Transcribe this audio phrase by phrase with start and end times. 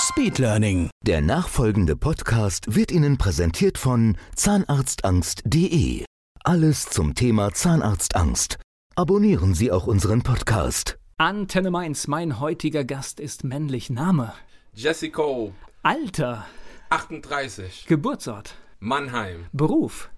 [0.00, 0.88] Speedlearning.
[1.04, 6.04] Der nachfolgende Podcast wird Ihnen präsentiert von zahnarztangst.de.
[6.42, 8.58] Alles zum Thema Zahnarztangst.
[8.96, 10.98] Abonnieren Sie auch unseren Podcast.
[11.18, 13.90] Antenne Mainz, mein heutiger Gast ist männlich.
[13.90, 14.32] Name,
[14.72, 16.46] Jesse Cole, Alter,
[16.88, 19.46] 38, Geburtsort, Mannheim.
[19.52, 20.08] Beruf.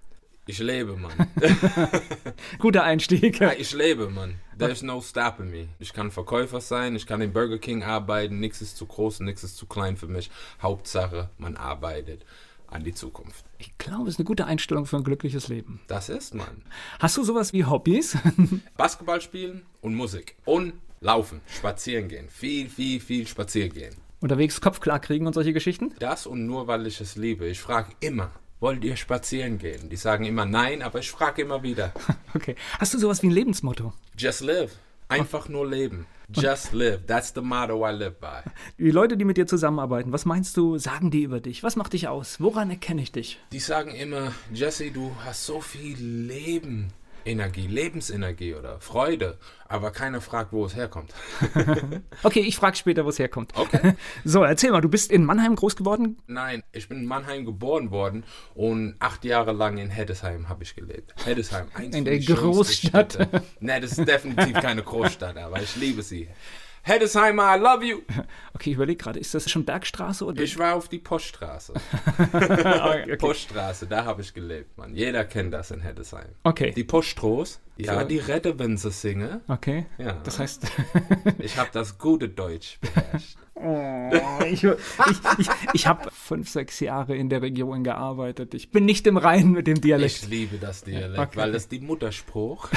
[0.45, 1.13] Ich lebe, Mann.
[2.59, 3.39] Guter Einstieg.
[3.39, 4.35] ja, ich lebe, Mann.
[4.59, 5.69] There's no stopping me.
[5.79, 8.41] Ich kann Verkäufer sein, ich kann in Burger King arbeiten.
[8.41, 10.29] Nichts ist zu groß, nichts ist zu klein für mich.
[10.61, 12.25] Hauptsache, man arbeitet
[12.67, 13.45] an die Zukunft.
[13.57, 15.79] Ich glaube, es ist eine gute Einstellung für ein glückliches Leben.
[15.87, 16.63] Das ist, Mann.
[16.99, 18.17] Hast du sowas wie Hobbys?
[18.77, 20.35] Basketball spielen und Musik.
[20.43, 22.27] Und laufen, spazieren gehen.
[22.29, 23.95] Viel, viel, viel spazieren gehen.
[24.19, 25.93] Unterwegs Kopf klar kriegen und solche Geschichten?
[25.99, 27.45] Das und nur weil ich es liebe.
[27.47, 28.31] Ich frage immer,
[28.63, 29.89] wollt ihr spazieren gehen?
[29.89, 31.93] Die sagen immer nein, aber ich frage immer wieder.
[32.35, 32.55] Okay.
[32.79, 33.93] Hast du sowas wie ein Lebensmotto?
[34.17, 34.71] Just live.
[35.07, 36.07] Einfach nur leben.
[36.29, 37.05] Just live.
[37.05, 38.41] That's the motto I live by.
[38.79, 41.61] Die Leute, die mit dir zusammenarbeiten, was meinst du, sagen die über dich?
[41.61, 42.41] Was macht dich aus?
[42.41, 43.39] Woran erkenne ich dich?
[43.51, 46.91] Die sagen immer, Jesse, du hast so viel Leben.
[47.25, 51.13] Energie, Lebensenergie oder Freude, aber keiner fragt, wo es herkommt.
[52.23, 53.53] Okay, ich frage später, wo es herkommt.
[53.55, 53.95] Okay.
[54.23, 56.17] So, erzähl mal, du bist in Mannheim groß geworden?
[56.27, 58.23] Nein, ich bin in Mannheim geboren worden
[58.55, 61.13] und acht Jahre lang in Heddesheim habe ich gelebt.
[61.25, 63.27] Heddesheim, eins In der Großstadt.
[63.59, 66.27] Nein, das ist definitiv keine Großstadt, aber ich liebe sie.
[66.85, 68.01] Heddesheim, I love you.
[68.55, 70.41] Okay, ich überlege gerade, ist das schon Bergstraße oder?
[70.41, 71.73] Ich war auf die Poststraße.
[72.33, 73.15] okay.
[73.19, 74.93] Poststraße, da habe ich gelebt, Mann.
[74.93, 76.27] Jeder kennt das in Heddesheim.
[76.43, 76.71] Okay.
[76.71, 78.07] Die Poststraße, ja, So.
[78.07, 79.41] die Rette, wenn sie singe.
[79.47, 79.87] Okay.
[79.97, 80.13] Ja.
[80.23, 80.67] Das heißt,
[81.39, 83.37] Ich habe das gute Deutsch beherrscht.
[83.65, 84.73] Oh, ich, ich,
[85.37, 88.53] ich, ich habe fünf, sechs Jahre in der Region gearbeitet.
[88.53, 90.23] Ich bin nicht im Reinen mit dem Dialekt.
[90.23, 91.37] Ich liebe das Dialekt, Okay.
[91.37, 92.69] weil das die Mutterspruch.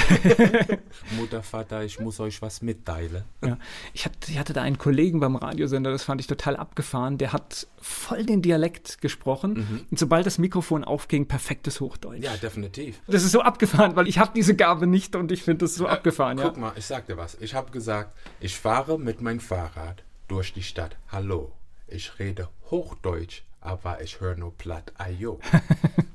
[1.17, 3.23] Mutter, Vater, ich muss euch was mitteilen.
[3.43, 3.57] Ja.
[3.93, 7.17] Ich, hatte, ich hatte da einen Kollegen beim Radiosender, das fand ich total abgefahren.
[7.17, 9.85] Der hat voll den Dialekt gesprochen.
[9.89, 12.23] Und sobald das Mikrofon aufging, perfektes Hochdeutsch.
[12.23, 12.99] Ja, definitiv.
[13.07, 15.87] Das ist so abgefahren, weil ich habe diese Gabe nicht und ich finde das so
[15.87, 16.37] abgefahren.
[16.37, 16.45] Ja.
[16.45, 17.35] Guck mal, ich sag dir was.
[17.39, 20.97] Ich habe gesagt, ich fahre mit meinem Fahrrad durch die Stadt.
[21.09, 21.51] Hallo,
[21.87, 24.93] ich rede Hochdeutsch, aber ich höre nur platt.
[24.97, 25.39] Ayo.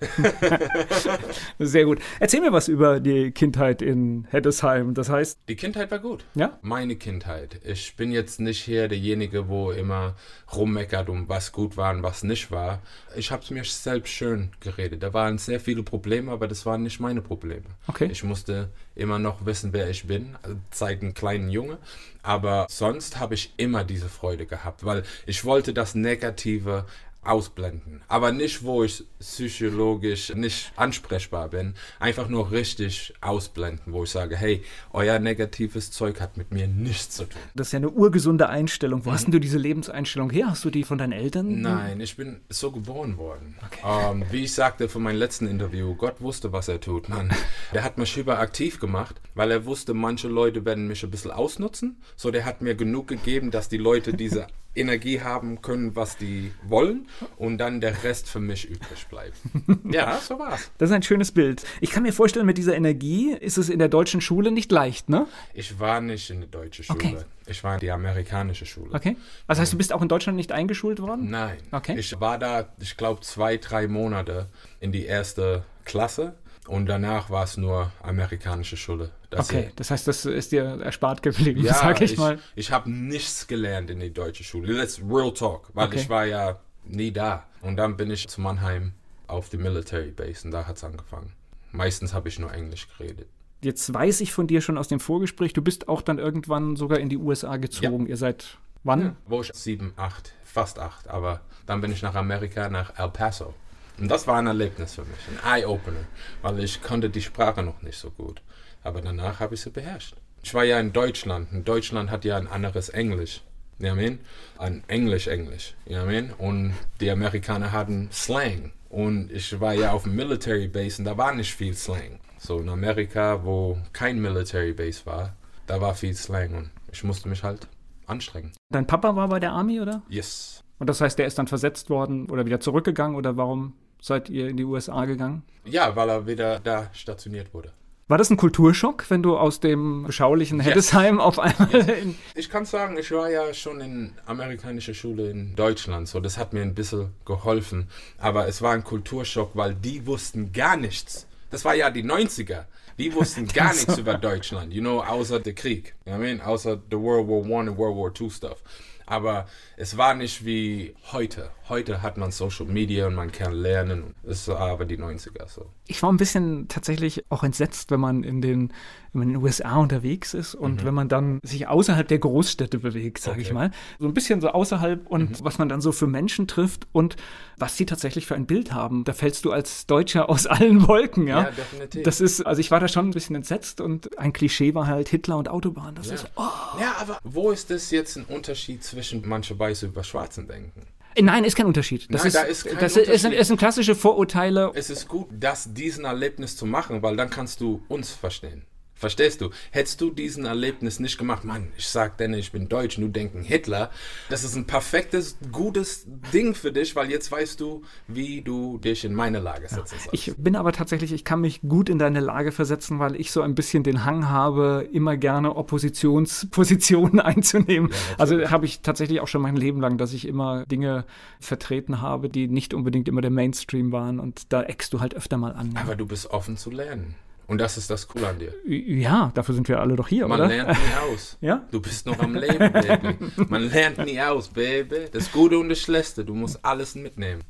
[1.58, 2.00] Sehr gut.
[2.18, 4.94] Erzähl mir was über die Kindheit in Heddesheim.
[4.94, 6.24] Das heißt, Die Kindheit war gut.
[6.34, 6.58] Ja?
[6.62, 7.60] Meine Kindheit.
[7.64, 10.16] Ich bin jetzt nicht hier derjenige, wo immer
[10.54, 12.80] rummeckert, um was gut war und was nicht war.
[13.16, 15.02] Ich habe es mir selbst schön geredet.
[15.02, 17.66] Da waren sehr viele Probleme, aber das waren nicht meine Probleme.
[17.86, 18.08] Okay.
[18.10, 20.36] Ich musste immer noch wissen, wer ich bin,
[20.70, 21.78] seit einem kleinen Junge.
[22.22, 26.86] Aber sonst habe ich immer diese Freude gehabt, weil ich wollte das Negative
[27.22, 28.02] ausblenden.
[28.08, 31.74] Aber nicht, wo ich psychologisch nicht ansprechbar bin.
[32.00, 34.62] Einfach nur richtig ausblenden, wo ich sage, hey,
[34.92, 37.40] euer negatives Zeug hat mit mir nichts zu tun.
[37.54, 39.04] das ist ja eine urgesunde Einstellung.
[39.04, 40.50] Wo hast denn du diese Lebenseinstellung her?
[40.50, 41.60] Hast du die von deinen Eltern?
[41.60, 43.56] Nein, ich bin so geboren worden.
[43.86, 47.30] Ähm, wie ich sagte für mein letzten Interview, Gott wusste, was er tut, Mann.
[47.72, 52.00] Der hat mich hyperaktiv gemacht, weil er wusste, manche Leute werden mich ein bisschen ausnutzen.
[52.16, 56.52] So, der hat mir genug gegeben, dass die Leute diese Energie haben können, was die
[56.66, 57.06] wollen
[57.36, 59.36] und dann der Rest für mich übrig bleibt.
[59.92, 60.70] Ja, so war's.
[60.78, 61.64] Das ist ein schönes Bild.
[61.80, 65.10] Ich kann mir vorstellen, mit dieser Energie ist es in der deutschen Schule nicht leicht,
[65.10, 65.26] ne?
[65.52, 66.98] Ich war nicht in der deutschen Schule.
[66.98, 67.16] Okay.
[67.46, 68.94] Ich war in die amerikanische Schule.
[68.94, 69.16] Okay.
[69.46, 71.28] Was heißt, du bist auch in Deutschland nicht eingeschult worden?
[71.30, 71.58] Nein.
[71.72, 71.98] Okay.
[71.98, 74.46] Ich war da, ich glaube, zwei, drei Monate
[74.80, 76.34] in die erste Klasse
[76.68, 79.10] und danach war es nur amerikanische Schule.
[79.30, 79.72] Das Okay, hier.
[79.76, 82.38] das heißt, das ist dir erspart geblieben, Ja, sag ich, ich, mal.
[82.54, 84.72] ich habe nichts gelernt in die deutsche Schule.
[84.72, 86.00] Let's real talk, weil Okay.
[86.00, 87.44] ich war ja nie da.
[87.62, 88.92] Und dann bin ich zu Mannheim
[89.26, 91.32] auf die Military Base und da hat es angefangen.
[91.70, 93.28] Meistens habe ich nur Englisch geredet.
[93.62, 96.98] Jetzt weiß ich von dir schon aus dem Vorgespräch, du bist auch dann irgendwann sogar
[96.98, 98.06] in die USA gezogen.
[98.06, 99.16] Ihr seid wann?
[99.26, 103.54] Wo ich sieben, acht, fast acht, aber dann bin ich nach Amerika, nach El Paso.
[103.98, 106.04] Und das war ein Erlebnis für mich, ein Eye-Opener,
[106.42, 108.42] weil ich konnte die Sprache noch nicht so gut.
[108.82, 110.16] Aber danach habe ich sie beherrscht.
[110.42, 113.42] Ich war ja in Deutschland und Deutschland hat ja ein anderes Englisch.
[113.78, 114.18] You know what I mean?
[114.58, 115.74] Ein Englisch-Englisch.
[115.86, 116.32] You know what I mean?
[116.32, 118.72] Und die Amerikaner hatten Slang.
[118.88, 122.18] Und ich war ja auf dem Military Base und da war nicht viel Slang.
[122.38, 125.34] So in Amerika, wo kein Military Base war,
[125.66, 127.68] da war viel Slang und ich musste mich halt
[128.06, 128.52] anstrengen.
[128.70, 130.02] Dein Papa war bei der Army, oder?
[130.08, 130.62] Yes.
[130.78, 134.48] Und das heißt, der ist dann versetzt worden oder wieder zurückgegangen oder warum seid ihr
[134.48, 135.44] in die USA gegangen?
[135.64, 137.72] Ja, weil er wieder da stationiert wurde.
[138.08, 140.66] War das ein Kulturschock, wenn du aus dem beschaulichen Yes.
[140.66, 142.16] Heddesheim auf einmal in.
[142.34, 146.52] Ich kann sagen, ich war ja schon in amerikanischer Schule in Deutschland, so das hat
[146.52, 147.88] mir ein bisschen geholfen.
[148.18, 151.26] Aber es war ein Kulturschock, weil die wussten gar nichts.
[151.50, 152.64] Das war ja die 90er.
[152.98, 155.94] Die wussten gar nichts über Deutschland, you know, außer der Krieg.
[156.04, 156.40] You know I mean?
[156.42, 158.62] Außer the World War One und World War Two stuff.
[159.06, 159.46] Aber
[159.76, 161.50] es war nicht wie heute.
[161.72, 164.12] Heute hat man Social Media und man kann lernen.
[164.24, 165.70] Es war aber die 90er so.
[165.86, 168.74] Ich war ein bisschen tatsächlich auch entsetzt, wenn man in den,
[169.14, 172.78] wenn man in den USA unterwegs ist und wenn man dann sich außerhalb der Großstädte
[172.78, 173.54] bewegt, sage ich Okay.
[173.54, 173.70] mal.
[173.98, 177.16] So ein bisschen so außerhalb und was man dann so für Menschen trifft und
[177.56, 179.04] was sie tatsächlich für ein Bild haben.
[179.04, 181.44] Da fällst du als Deutscher aus allen Wolken, ja.
[181.44, 182.02] Ja, definitiv.
[182.02, 185.08] Das ist, also ich war da schon ein bisschen entsetzt und ein Klischee war halt
[185.08, 185.94] Hitler und Autobahn.
[185.94, 186.42] Das ist, oh.
[186.78, 190.82] Ja, aber wo ist das jetzt ein Unterschied zwischen manche Weiße über Schwarzen denken?
[191.14, 192.06] Äh, Nein, ist kein Unterschied.
[192.10, 193.46] Das Nein, ist, da ist kein das ist, ist, Unterschied.
[193.46, 194.72] sind klassische Vorurteile.
[194.74, 198.64] Es ist gut, das diesen Erlebnis zu machen, weil dann kannst du uns verstehen.
[199.02, 199.50] Verstehst du?
[199.72, 203.42] Hättest du diesen Erlebnis nicht gemacht, Mann, ich sag denen, ich bin Deutsch, nur denken
[203.42, 203.90] Hitler,
[204.30, 209.04] das ist ein perfektes, gutes Ding für dich, weil jetzt weißt du, wie du dich
[209.04, 210.08] in meine Lage setzen sollst.
[210.12, 213.42] Ich bin aber tatsächlich, ich kann mich gut in deine Lage versetzen, weil ich so
[213.42, 217.90] ein bisschen den Hang habe, immer gerne Oppositionspositionen einzunehmen.
[218.18, 221.06] also habe ich tatsächlich auch schon mein Leben lang, dass ich immer Dinge
[221.40, 225.38] vertreten habe, die nicht unbedingt immer der Mainstream waren und da eckst du halt öfter
[225.38, 225.74] mal an.
[225.74, 227.16] aber du bist offen zu lernen.
[227.46, 228.54] Und das ist das Coole an dir.
[228.66, 230.48] Ja, dafür sind wir alle doch hier, Man oder?
[230.48, 231.36] lernt nie aus.
[231.40, 231.66] Ja?
[231.70, 233.16] Du bist noch am Leben, Baby.
[233.48, 235.06] Man lernt nie aus, Baby.
[235.12, 237.42] Das Gute und das Schlechte, du musst alles mitnehmen.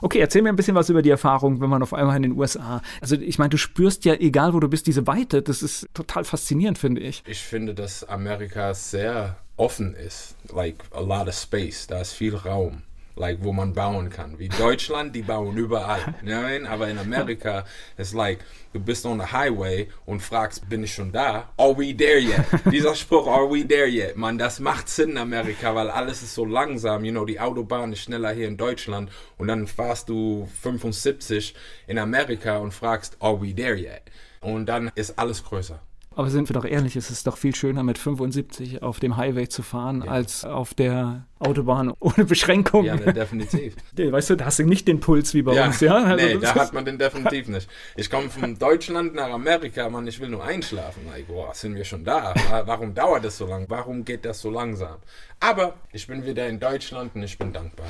[0.00, 2.32] Okay, erzähl mir ein bisschen was über die Erfahrung, wenn man auf einmal in den
[2.38, 2.82] USA.
[3.00, 5.42] Also ich meine, du spürst ja, egal wo du bist, diese Weite.
[5.42, 7.24] Das ist total faszinierend, finde ich.
[7.26, 10.36] Ich finde, dass Amerika sehr offen ist.
[10.54, 11.88] Like a lot of space.
[11.88, 12.82] Da ist viel Raum.
[13.18, 14.38] Like, wo man bauen kann.
[14.38, 16.14] Wie Deutschland, die bauen überall.
[16.22, 16.66] Mean?
[16.66, 17.64] Aber in Amerika
[17.96, 18.38] ist like,
[18.72, 21.48] du bist on the highway und fragst, bin ich schon da?
[21.56, 22.44] Are we there yet?
[22.70, 24.16] Dieser Spruch, are we there yet?
[24.16, 27.04] Man, das macht Sinn in Amerika, weil alles ist so langsam.
[27.04, 31.54] You know, die Autobahn ist schneller hier in Deutschland und dann fahrst du 75
[31.88, 34.02] in Amerika und fragst, are we there yet?
[34.40, 35.80] Und dann ist alles größer.
[36.18, 39.48] Aber sind wir doch ehrlich, es ist doch viel schöner mit 75 auf dem Highway
[39.48, 42.84] zu fahren, als auf der Autobahn ohne Beschränkung.
[42.84, 43.76] Ja, ne, definitiv.
[43.96, 45.94] Weißt du, da hast du nicht den Puls wie bei uns, ja?
[45.94, 47.70] Also nee, da hat man den definitiv nicht.
[47.96, 51.02] Ich komme von Deutschland nach Amerika, Mann, ich will nur einschlafen.
[51.06, 52.34] Like, boah, sind wir schon da?
[52.50, 53.66] Wa- Warum dauert das so lang?
[53.68, 54.96] Warum geht das so langsam?
[55.38, 57.86] Aber ich bin wieder in Deutschland und ich bin dankbar.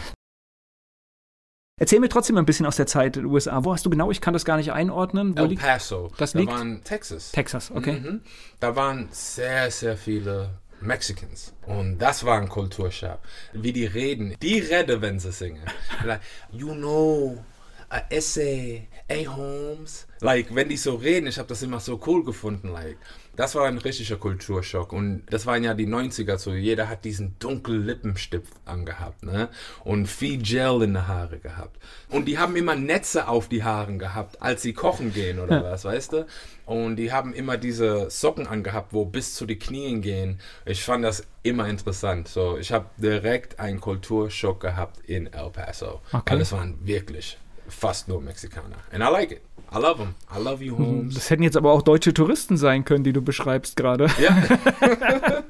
[1.78, 3.64] Erzähl mir trotzdem ein bisschen aus der Zeit in den USA.
[3.64, 4.10] Wo hast du genau?
[4.10, 5.36] Ich kann das gar nicht einordnen.
[5.38, 7.32] Wo El Paso, Das da liegt- waren Texas.
[7.32, 7.70] Texas?
[7.70, 8.00] Okay.
[8.00, 8.20] Mhm.
[8.60, 11.52] Da waren sehr, sehr viele Mexicans.
[11.66, 13.18] Und das war ein Kulturschock.
[13.52, 14.34] Wie die reden.
[14.42, 15.62] Die reden, wenn sie singen.
[16.04, 16.20] Like,
[16.52, 17.44] you know,
[17.90, 20.06] a essay, a Holmes.
[20.20, 22.68] Like, wenn die so reden, ich habe das immer so cool gefunden.
[22.72, 22.96] Like,
[23.38, 24.92] das war ein richtiger Kulturschock.
[24.92, 26.52] Und das waren ja die 90er so.
[26.52, 29.48] Jeder hat diesen dunklen Lippenstift angehabt, ne?
[29.84, 31.78] Und viel Gel in den Haare gehabt.
[32.08, 35.84] Und die haben immer Netze auf die Haaren gehabt, als sie kochen gehen oder was,
[35.84, 36.26] weißt du?
[36.66, 40.40] Und die haben immer diese Socken angehabt, wo bis zu die Knien gehen.
[40.66, 42.26] Ich fand das immer interessant.
[42.26, 46.00] So, ich habe direkt einen Kulturschock gehabt in El Paso.
[46.12, 46.32] Okay.
[46.32, 48.78] Weil es waren wirklich fast nur Mexikaner.
[48.90, 49.42] And I like it.
[49.70, 50.14] I love them.
[50.34, 51.14] I love you, Holmes.
[51.14, 54.06] Das hätten jetzt aber auch deutsche Touristen sein können, die du beschreibst gerade.
[54.20, 54.30] Ja.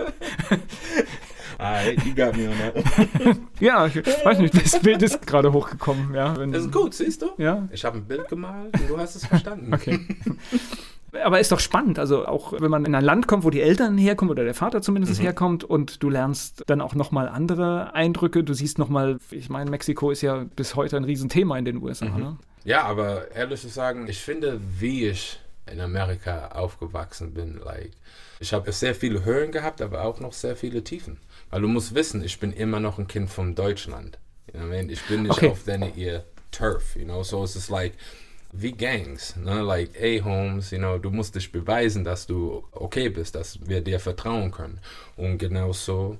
[1.58, 3.36] Alright, you got me on that.
[3.60, 6.14] Ja, ich weiß nicht, das Bild ist gerade hochgekommen.
[6.14, 7.30] Ja, wenn, Das ist gut, siehst du?
[7.36, 7.68] Ja.
[7.72, 9.74] Ich habe ein Bild gemalt und du hast es verstanden.
[9.74, 9.98] Okay.
[11.24, 13.96] Aber ist doch spannend, also auch wenn man in ein Land kommt, wo die Eltern
[13.96, 18.44] herkommen oder der Vater zumindest herkommt und du lernst dann auch nochmal andere Eindrücke.
[18.44, 22.04] Du siehst nochmal, ich meine, Mexiko ist ja bis heute ein Riesenthema in den USA.
[22.04, 22.36] Ne?
[22.64, 25.38] Ja, aber ehrlich zu sagen, ich finde, wie ich
[25.70, 27.92] in Amerika aufgewachsen bin, like,
[28.40, 31.18] ich habe sehr viele Höhen gehabt, aber auch noch sehr viele Tiefen.
[31.50, 34.18] Weil du musst wissen, ich bin immer noch ein Kind von Deutschland.
[34.52, 34.90] You know I mean?
[34.90, 35.46] Ich bin nicht Okay.
[35.46, 37.94] auf deine ihr Turf, you know, so es ist like,
[38.52, 39.60] wie Gangs, ne?
[39.60, 43.82] like, hey Holmes, you know, du musst dich beweisen, dass du okay bist, dass wir
[43.82, 44.80] dir vertrauen können.
[45.16, 46.18] Und genau so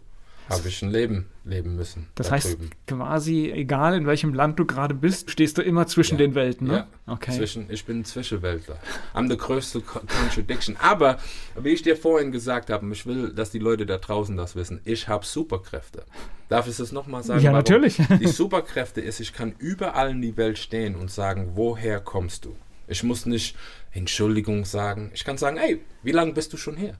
[0.49, 2.07] habe ich ein Leben leben müssen.
[2.15, 2.71] Das da heißt, drüben.
[2.87, 6.27] quasi, egal in welchem Land du gerade bist, stehst du immer zwischen Ja.
[6.27, 6.67] den Welten.
[6.69, 6.87] Ne?
[7.07, 7.33] Ja, Okay.
[7.37, 8.77] zwischen, ich bin ein Zwischenweltler.
[9.15, 10.77] I'm the größte Co- Contradiction.
[10.81, 11.19] Aber,
[11.61, 14.81] wie ich dir vorhin gesagt habe, ich will, dass die Leute da draußen das wissen,
[14.85, 16.05] ich habe Superkräfte.
[16.49, 17.41] Darf ich es nochmal sagen?
[17.41, 17.59] Ja, warum?
[17.59, 17.99] natürlich.
[18.21, 22.57] Die Superkräfte ist, ich kann überall in die Welt stehen und sagen, woher kommst du?
[22.87, 23.55] Ich muss nicht
[23.93, 25.11] Entschuldigung sagen.
[25.15, 26.95] Ich kann sagen, hey, wie lange bist du schon hier?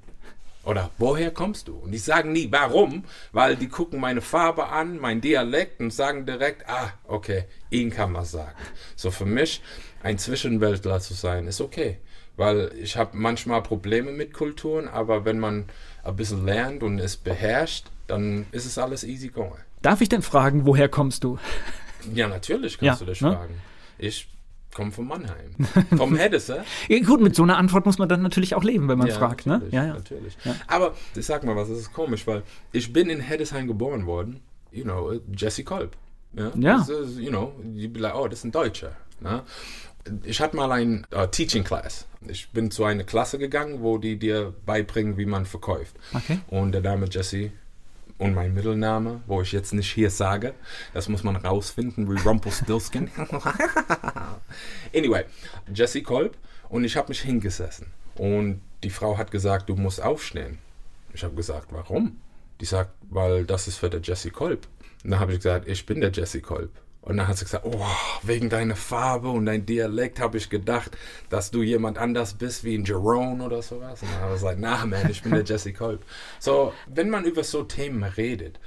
[0.69, 1.77] Oder woher kommst du?
[1.77, 6.27] Und die sagen nie, warum, weil die gucken meine Farbe an, mein Dialekt und sagen
[6.27, 8.55] direkt, ah, okay, ihn kann man sagen.
[8.95, 9.63] So für mich,
[10.03, 11.97] ein Zwischenweltler zu sein, ist okay.
[12.37, 15.65] Weil ich habe manchmal Probleme mit Kulturen, aber wenn man
[16.05, 19.63] ein bisschen lernt und es beherrscht, dann ist es alles easy going.
[19.81, 21.39] Darf ich denn fragen, woher kommst du?
[22.13, 23.33] Ja, natürlich kannst Ja, du das ne?
[23.33, 23.55] fragen.
[23.97, 24.29] Ich
[24.75, 25.55] komme von Mannheim.
[25.97, 26.65] Vom Hedese.
[26.89, 29.47] Ja, gut, mit so einer Antwort muss man dann natürlich auch leben, wenn man fragt,
[29.47, 29.63] ne?
[29.71, 29.95] Ja, ja.
[29.95, 30.37] Natürlich.
[30.67, 34.41] Aber ich sag mal was, das ist komisch, weil ich bin in Heddesheim geboren worden,
[34.71, 35.97] you know, Jesse Kolb.
[36.35, 36.53] Ja.
[36.57, 36.79] Ja.
[36.79, 38.97] Das ist, you know, you'd be like, oh, das ist ein Deutscher.
[39.21, 39.43] Ne?
[40.25, 42.07] Ich hatte mal ein uh, Teaching Class.
[42.27, 45.97] Ich bin zu einer Klasse gegangen, wo die dir beibringen, wie man verkauft.
[46.15, 46.41] Okay.
[46.49, 47.51] Und der Name Jesse
[48.19, 50.55] und mein Mittelname, wo ich jetzt nicht hier sage,
[50.93, 53.11] das muss man rausfinden, wie Rumpelstiltskin.
[54.95, 55.25] anyway,
[55.73, 56.37] Jesse Kolb
[56.69, 60.59] und ich habe mich hingesessen und die Frau hat gesagt, du musst aufstehen.
[61.15, 62.19] Ich habe gesagt, warum?
[62.61, 64.67] Die sagt, weil das ist für der Jesse Kolb.
[65.05, 66.71] Und dann habe ich gesagt, ich bin der Jesse Kolb.
[67.01, 67.87] Und dann hat sie gesagt, oh,
[68.23, 70.97] wegen deiner Farbe und dein Dialekt habe ich gedacht,
[71.31, 74.03] dass du jemand anders bist wie ein Jerome oder sowas.
[74.03, 76.05] Und dann habe ich gesagt, na man, ich bin der Jesse Kolb.
[76.39, 78.61] So, wenn man über so Themen redet,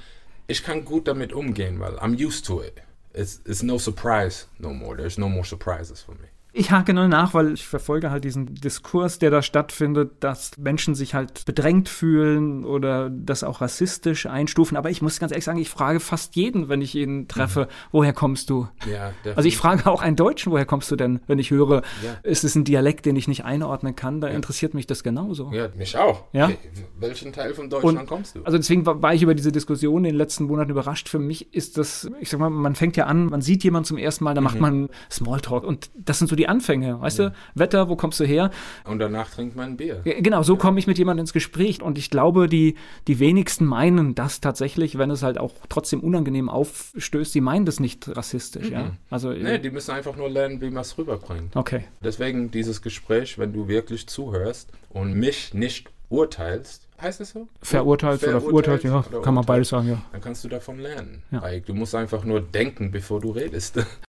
[0.47, 2.81] ich kann gut damit umgehen, weil I'm used to it.
[3.13, 4.95] It's, it's no surprise no more.
[4.95, 6.30] There's no more surprises for me.
[6.53, 10.95] Ich hake nur nach, weil ich verfolge halt diesen Diskurs, der da stattfindet, dass Menschen
[10.95, 14.75] sich halt bedrängt fühlen oder das auch rassistisch einstufen.
[14.75, 18.11] Aber ich muss ganz ehrlich sagen, ich frage fast jeden, wenn ich ihn treffe, woher
[18.11, 18.67] kommst du?
[18.85, 22.17] Ja, Also ich frage auch einen Deutschen, woher kommst du denn, wenn ich höre, Ja.
[22.23, 25.51] ist es ein Dialekt, den ich nicht einordnen kann, da interessiert mich das genauso.
[25.53, 26.25] Ja, mich auch.
[26.33, 26.51] Ja?
[26.99, 28.43] Welchen Teil von Deutschland Und kommst du?
[28.43, 31.07] also deswegen war, war ich über diese Diskussion in den letzten Monaten überrascht.
[31.07, 33.97] Für mich ist das, ich sag mal, man fängt ja an, man sieht jemanden zum
[33.97, 34.45] ersten Mal, da Mhm.
[34.45, 37.33] macht man Smalltalk und das sind so die Anfänge, weißt du?
[37.55, 38.51] Wetter, wo kommst du her?
[38.85, 40.01] Und danach trinkt man ein Bier.
[40.05, 41.81] Ja, Genau, so komme ich mit jemandem ins Gespräch.
[41.81, 42.75] Und ich glaube, die,
[43.07, 47.79] die wenigsten meinen das tatsächlich, wenn es halt auch trotzdem unangenehm aufstößt, die meinen das
[47.79, 48.91] nicht rassistisch, ja.
[49.09, 51.55] Also, Nee, die müssen einfach nur lernen, wie man es rüberbringt.
[51.55, 51.85] okay.
[52.03, 57.47] Deswegen dieses Gespräch, wenn du wirklich zuhörst und mich nicht urteilst, heißt es so?
[57.61, 60.01] Verurteilt oder verurteilt, ja, oder kann man beides sagen, ja.
[60.11, 61.23] Dann kannst du davon lernen.
[61.31, 61.41] Ja.
[61.65, 63.79] Du musst einfach nur denken, bevor du redest.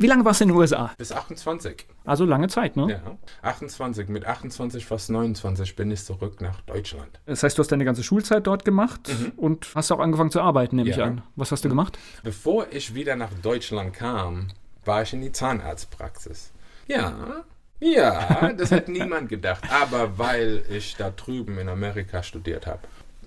[0.00, 0.90] Wie lange warst du in den USA?
[0.96, 1.86] Bis 28.
[2.06, 2.90] Also lange Zeit, ne?
[2.90, 3.16] Ja.
[3.42, 4.08] 28.
[4.08, 7.20] Mit 28, fast 29 bin ich zurück nach Deutschland.
[7.26, 10.76] Das heißt, du hast deine ganze Schulzeit dort gemacht und hast auch angefangen zu arbeiten,
[10.76, 11.00] nehme ich Mhm.
[11.02, 11.06] Ja.
[11.06, 11.22] an.
[11.36, 11.98] Was hast du gemacht?
[12.22, 14.48] Bevor ich wieder nach Deutschland kam,
[14.86, 16.50] war ich in die Zahnarztpraxis.
[16.86, 17.44] Ja,
[17.78, 19.64] ja, das hat niemand gedacht.
[19.70, 22.80] Aber weil ich da drüben in Amerika studiert habe,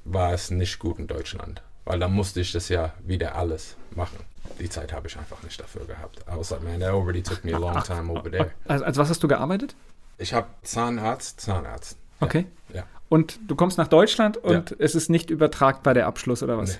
[0.06, 1.62] war es nicht gut in Deutschland.
[1.86, 4.18] Weil da musste ich das ja wieder alles machen.
[4.60, 6.20] Die Zeit habe ich einfach nicht dafür gehabt.
[6.32, 8.52] I was like, man, that already took me a long time over there.
[8.68, 9.75] Also, als was hast du gearbeitet?
[10.18, 11.98] Ich habe Zahnarzt, Zahnarzt.
[12.20, 12.46] Ja, Okay.
[12.74, 12.84] Ja.
[13.10, 16.80] Und du kommst nach Deutschland und es ist nicht übertragbar der Abschluss oder was?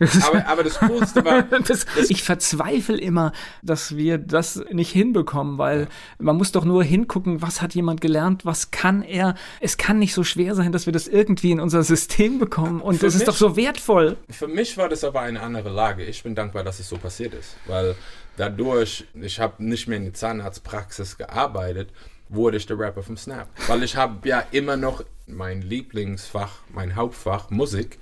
[0.26, 5.88] Aber, aber das Coolste war, Das, ich verzweifle immer, dass wir das nicht hinbekommen, weil
[6.18, 9.34] man muss doch nur hingucken, was hat jemand gelernt, was kann er.
[9.60, 12.96] Es kann nicht so schwer sein, dass wir das irgendwie in unser System bekommen und
[12.98, 14.16] Für das ist mich- doch so wertvoll.
[14.30, 16.04] Für mich war das aber eine andere Lage.
[16.04, 17.94] Ich bin dankbar, dass es so passiert ist, weil
[18.36, 21.90] dadurch, ich habe nicht mehr in der Zahnarztpraxis gearbeitet,
[22.28, 23.48] wurde ich der Rapper vom Snap.
[23.66, 27.98] Weil ich habe ja immer noch mein Lieblingsfach, mein Hauptfach Musik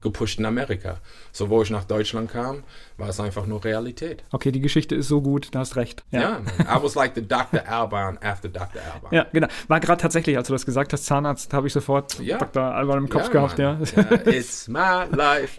[0.00, 0.98] gepusht in Amerika.
[1.32, 2.62] So, wo ich nach Deutschland kam,
[2.96, 4.24] war es einfach nur Realität.
[4.32, 6.04] Okay, die Geschichte ist so gut, da hast recht.
[6.10, 6.66] Ja, man.
[6.66, 7.66] I was like the Dr.
[7.68, 8.80] Alban after Dr.
[8.92, 9.12] Alban.
[9.12, 9.48] Ja, genau.
[9.68, 12.38] War gerade tatsächlich, als du das gesagt hast, Zahnarzt, habe ich sofort Ja.
[12.38, 12.62] Dr.
[12.62, 13.74] Alban im Kopf gehabt, ja.
[13.74, 13.86] Mann.
[13.96, 14.32] ja.
[14.32, 15.58] It's my life.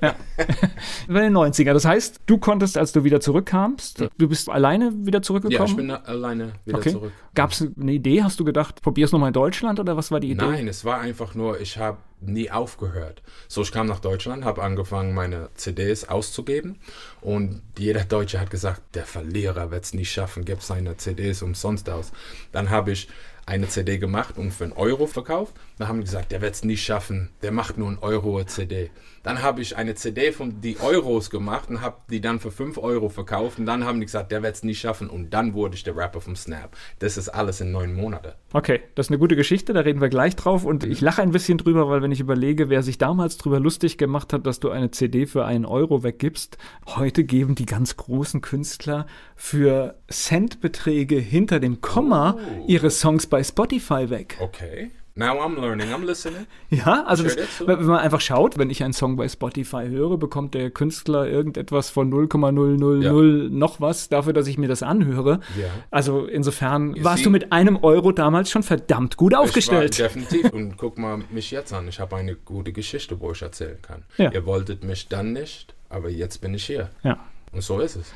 [1.08, 1.74] Bei den 90er.
[1.74, 5.70] Das heißt, du konntest, als du wieder zurückkamst, du bist alleine wieder Ja, zurückgekommen?
[5.70, 6.92] ich bin alleine wieder okay.
[6.92, 7.12] zurück.
[7.36, 8.24] Gab es eine Idee?
[8.24, 10.46] Hast du gedacht, probier's nochmal in Deutschland oder was war die Idee?
[10.46, 13.22] Nein, es war einfach nur, ich habe nie aufgehört.
[13.48, 16.80] So, ich kam nach Deutschland, habe angefangen, meine CDs auszugeben
[17.22, 21.90] und jeder Deutsche hat gesagt, der Verlierer wird es nie schaffen, gibt seine CDs umsonst
[21.90, 22.12] aus.
[22.52, 23.08] Dann habe ich
[23.46, 25.54] eine CD gemacht und für einen Euro verkauft.
[25.78, 28.46] Dann haben die gesagt, der wird es nie schaffen, der macht nur einen Euro eine
[28.46, 28.92] CD.
[29.24, 32.78] Dann habe ich eine CD von die Euros gemacht und habe die dann für 5
[32.78, 35.76] Euro verkauft und dann haben die gesagt, der wird es nie schaffen und dann wurde
[35.76, 36.76] ich der Rapper vom Snap.
[37.00, 38.32] Das ist alles in neun Monaten.
[38.54, 40.64] Okay, das ist eine gute Geschichte, da reden wir gleich drauf.
[40.64, 43.98] Und ich lache ein bisschen drüber, weil wenn ich überlege, wer sich damals drüber lustig
[43.98, 48.42] gemacht hat, dass du eine CD für einen Euro weggibst, heute geben die ganz großen
[48.42, 52.38] Künstler für Centbeträge hinter dem Komma
[52.68, 54.38] ihre Songs bei Spotify weg.
[54.40, 54.92] Okay.
[55.14, 56.48] Now I'm learning, I'm listening.
[56.70, 60.54] Ja, also das, wenn man einfach schaut, wenn ich einen Song bei Spotify höre, bekommt
[60.54, 65.42] der Künstler irgendetwas von 0,000 noch was dafür, dass ich mir das anhöre.
[65.60, 65.68] Ja.
[65.92, 67.24] Also insofern You warst see?
[67.26, 70.00] du mit einem Euro damals schon verdammt gut aufgestellt.
[70.00, 70.50] Definitiv.
[70.54, 71.90] Und guck mal mich jetzt an.
[71.90, 74.04] Ich habe eine gute Geschichte, wo ich erzählen kann.
[74.18, 74.32] Ja.
[74.32, 76.90] Ihr wolltet mich dann nicht, aber jetzt bin ich hier.
[77.04, 77.20] Ja.
[77.52, 78.12] Und so ist es.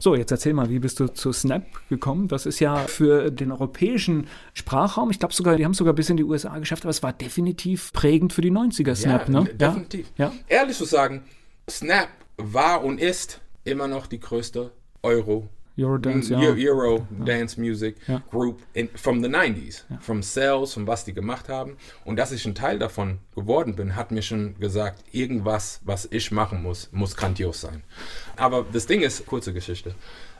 [0.00, 2.26] So, jetzt erzähl mal, wie bist du zu Snap gekommen?
[2.28, 6.10] Das ist ja für den europäischen Sprachraum, ich glaube sogar, die haben es sogar bis
[6.10, 9.54] in die USA geschafft, aber es war definitiv prägend für die 90er Snap, ja, ne?
[9.54, 10.12] definitiv.
[10.18, 10.32] Ja.
[10.48, 11.22] Ehrlich zu sagen,
[11.70, 16.38] Snap war und ist immer noch die größte Euro Eurodance, ja.
[16.40, 18.22] Eu- Euro Dance Music Ja.
[18.30, 19.82] Group in, from the 90s.
[20.00, 21.76] From Sales, von was die gemacht haben.
[22.04, 26.30] Und dass ich ein Teil davon geworden bin, hat mir schon gesagt, irgendwas, was ich
[26.30, 27.82] machen muss, muss grandios sein.
[28.36, 29.94] Aber das Ding ist, kurze Geschichte.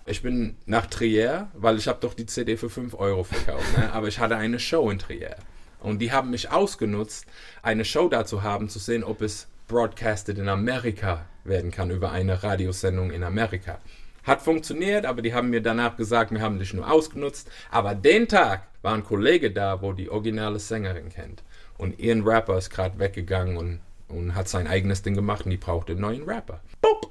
[0.06, 3.76] Ich bin nach Trier, weil ich habe doch die CD für 5 Euro verkauft.
[3.78, 3.92] Ne?
[3.92, 5.36] Aber ich hatte eine Show in Trier.
[5.80, 7.26] Und die haben mich ausgenutzt,
[7.62, 12.10] eine Show da zu haben, zu sehen, ob es broadcasted in Amerika werden kann, über
[12.12, 13.78] eine Radiosendung in Amerika.
[14.24, 17.50] Hat funktioniert, aber die haben mir danach gesagt, wir haben dich nur ausgenutzt.
[17.70, 21.42] Aber den Tag war ein Kollege da, wo die originale Sängerin kennt.
[21.76, 25.56] Und ihren Rapper ist gerade weggegangen und, und hat sein eigenes Ding gemacht und die
[25.56, 26.60] brauchte einen neuen Rapper.
[26.80, 27.10] Boop.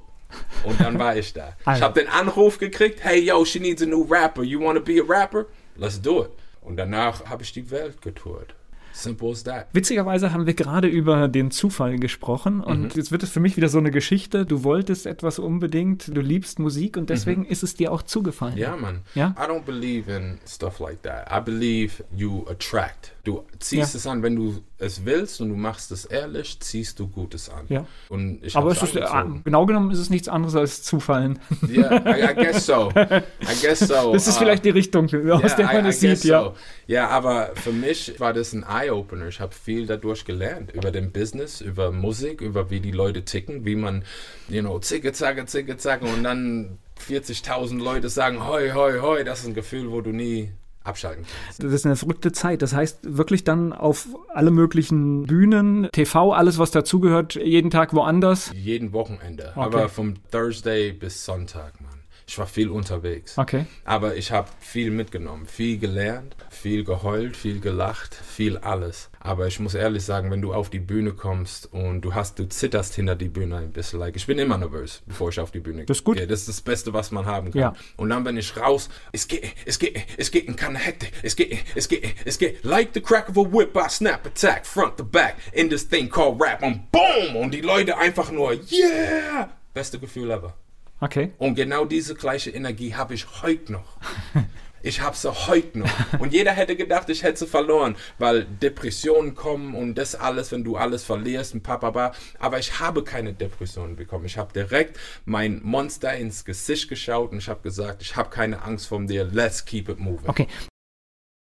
[0.64, 1.54] Und dann war ich da.
[1.60, 1.84] Ich Alter.
[1.84, 4.42] habe den Anruf gekriegt, hey yo, she needs a new rapper.
[4.42, 5.46] You wanna be a rapper?
[5.76, 6.30] Let's do it.
[6.62, 8.54] Und danach habe ich die Welt getourt.
[8.96, 9.66] Simple as that.
[9.72, 12.90] Witzigerweise haben wir gerade über den Zufall gesprochen und Mhm.
[12.94, 14.46] jetzt wird es für mich wieder so eine Geschichte.
[14.46, 18.54] Du wolltest etwas unbedingt, du liebst Musik und deswegen ist es dir auch zugefallen.
[18.54, 18.60] Mhm.
[18.60, 19.00] Ja, man.
[19.16, 19.34] Ja?
[19.36, 21.26] I don't believe in stuff like that.
[21.30, 23.13] I believe you attract.
[23.24, 23.98] Du ziehst Ja.
[23.98, 27.64] es an, wenn du es willst und du machst es ehrlich, ziehst du Gutes an.
[27.70, 27.86] Ja.
[28.10, 29.02] Und ich Aber es ist, äh,
[29.42, 31.38] genau genommen ist es nichts anderes als Zufallen.
[31.72, 32.90] Ja, I, I guess so.
[32.94, 33.22] I
[33.62, 34.12] guess so.
[34.12, 36.42] Das ist Uh, vielleicht die Richtung, aus der man I- es sieht, guess ja.
[36.44, 36.54] so.
[36.86, 39.28] Ja, aber für mich war das ein Eye-Opener.
[39.28, 40.72] Ich habe viel dadurch gelernt.
[40.72, 44.04] Über den Business, über Musik, über wie die Leute ticken, wie man,
[44.50, 46.76] you know, zicke, zacke, zicke, zacke und dann
[47.08, 49.24] 40.000 Leute sagen, hoi, hoi, hoi.
[49.24, 50.50] Das ist ein Gefühl, wo du nie
[50.84, 51.62] abschalten kannst.
[51.62, 52.62] Das ist eine verrückte Zeit.
[52.62, 58.52] Das heißt, wirklich dann auf alle möglichen Bühnen, TV, alles, was dazugehört, jeden Tag woanders.
[58.54, 59.56] Jeden Wochenende.
[59.56, 61.93] Aber vom Thursday bis Sonntag, Mann.
[62.26, 63.36] Ich war viel unterwegs.
[63.36, 63.66] Okay.
[63.84, 69.10] Aber ich habe viel mitgenommen, viel gelernt, viel geheult, viel gelacht, viel alles.
[69.20, 72.46] Aber ich muss ehrlich sagen, wenn du auf die Bühne kommst und du hast, du
[72.48, 73.98] zitterst hinter die Bühne ein bisschen.
[74.00, 76.16] Like, ich bin immer nervös, bevor ich auf die Bühne Das ist gut.
[76.16, 76.26] gehe.
[76.26, 77.60] Das ist das Beste, was man haben kann.
[77.60, 77.74] Ja.
[77.96, 78.88] Und dann bin ich raus.
[79.12, 81.12] Es geht, es geht, es geht in keine Hektik.
[81.22, 82.64] Es geht, es geht, es geht.
[82.64, 86.08] Like the crack of a whip, I snap, attack, front to back, in this thing
[86.08, 86.62] called rap.
[86.62, 87.36] Und boom!
[87.36, 89.50] Und die Leute einfach nur, yeah!
[89.74, 90.54] Beste Gefühl ever.
[91.00, 91.32] Okay.
[91.38, 93.98] Und genau diese gleiche Energie habe ich heute noch.
[94.86, 95.90] Ich habe sie heute noch.
[96.18, 100.62] Und jeder hätte gedacht, ich hätte sie verloren, weil Depressionen kommen und das alles, wenn
[100.62, 102.12] du alles verlierst und papapa.
[102.38, 104.26] Aber ich habe keine Depressionen bekommen.
[104.26, 108.60] Ich habe direkt mein Monster ins Gesicht geschaut und ich habe gesagt, ich habe keine
[108.60, 109.24] Angst vor dir.
[109.24, 110.28] Let's keep it moving.
[110.28, 110.48] Okay.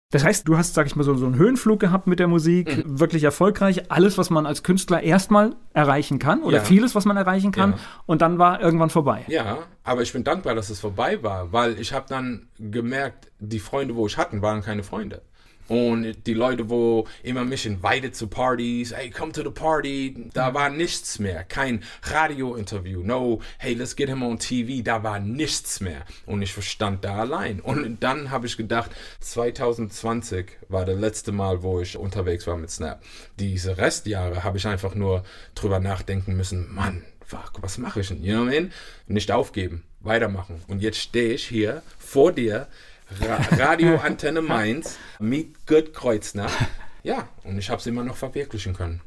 [0.09, 2.85] Das heißt, du hast, sag ich mal, so, so einen Höhenflug gehabt mit der Musik,
[2.85, 2.99] Mhm.
[2.99, 3.91] wirklich erfolgreich.
[3.91, 6.63] Alles, was man als Künstler erstmal erreichen kann oder Ja.
[6.63, 7.71] vieles, was man erreichen kann.
[7.71, 7.77] Ja.
[8.05, 9.25] Und dann war irgendwann vorbei.
[9.27, 13.59] Ja, aber ich bin dankbar, dass es vorbei war, weil ich habe dann gemerkt, die
[13.59, 15.23] Freunde, wo ich hatten, waren keine Freunde.
[15.67, 20.53] Und die Leute, wo immer mich invited zu Partys, hey, come to the party, da
[20.53, 21.43] war nichts mehr.
[21.43, 26.05] Kein Radio-Interview, no, hey, let's get him on TV, da war nichts mehr.
[26.25, 27.59] Und ich stand da allein.
[27.59, 32.71] Und dann habe ich gedacht, 2020 war der letzte Mal, wo ich unterwegs war mit
[32.71, 33.01] Snap.
[33.39, 35.23] Diese Restjahre habe ich einfach nur
[35.55, 38.23] drüber nachdenken müssen, Mann, fuck, was mache ich denn?
[38.23, 38.71] You know what I mean?
[39.07, 40.61] Nicht aufgeben, weitermachen.
[40.67, 42.67] Und jetzt stehe ich hier vor dir,
[43.21, 46.51] Ra Radio Antenne Mainz, Meet Good Kreuznach.
[47.03, 49.01] Ja, und ich habe es immer noch verwirklichen können.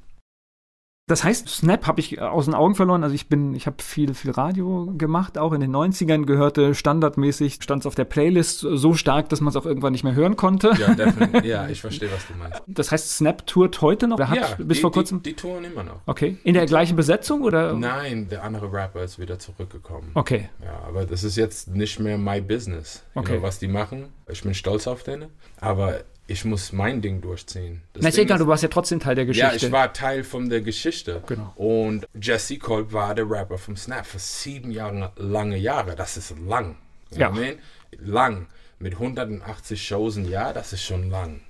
[1.11, 3.03] Das heißt, Snap habe ich aus den Augen verloren.
[3.03, 7.59] Also ich bin, ich habe viel, viel Radio gemacht, auch in den 90ern gehörte standardmäßig,
[7.61, 10.37] stand es auf der Playlist so stark, dass man es auch irgendwann nicht mehr hören
[10.37, 10.71] konnte.
[10.79, 11.45] Ja, definitiv.
[11.45, 12.63] ja, ich verstehe, was du meinst.
[12.69, 14.19] Das heißt, Snap tourt heute noch?
[14.19, 15.21] Oder Ja, bis die, vor kurzem?
[15.21, 16.01] Die, die touren immer noch.
[16.07, 16.37] okay.
[16.45, 17.73] In der gleichen Besetzung oder?
[17.73, 20.13] Nein, der andere Rapper ist wieder zurückgekommen.
[20.15, 20.49] Okay.
[20.63, 23.03] Ja, aber das ist jetzt nicht mehr my business.
[23.17, 23.39] Okay.
[23.39, 24.11] know, was die machen.
[24.29, 27.83] Ich bin stolz auf denen, aber ich muss mein Ding durchziehen.
[27.93, 29.67] Das Na, ist Ding egal, ist- du warst ja trotzdem Teil der Ja, Geschichte.
[29.67, 31.23] ich war Teil von der Geschichte.
[31.27, 31.53] Genau.
[31.57, 35.97] Und Jesse Kolb war der Rapper vom Snap für sieben Jahre, lange Jahre.
[35.97, 36.77] Das ist lang.
[37.13, 37.31] You Ja.
[37.31, 37.55] I mean?
[37.99, 38.47] Lang.
[38.79, 41.41] Mit 180 Shows im Jahr, das ist schon lang.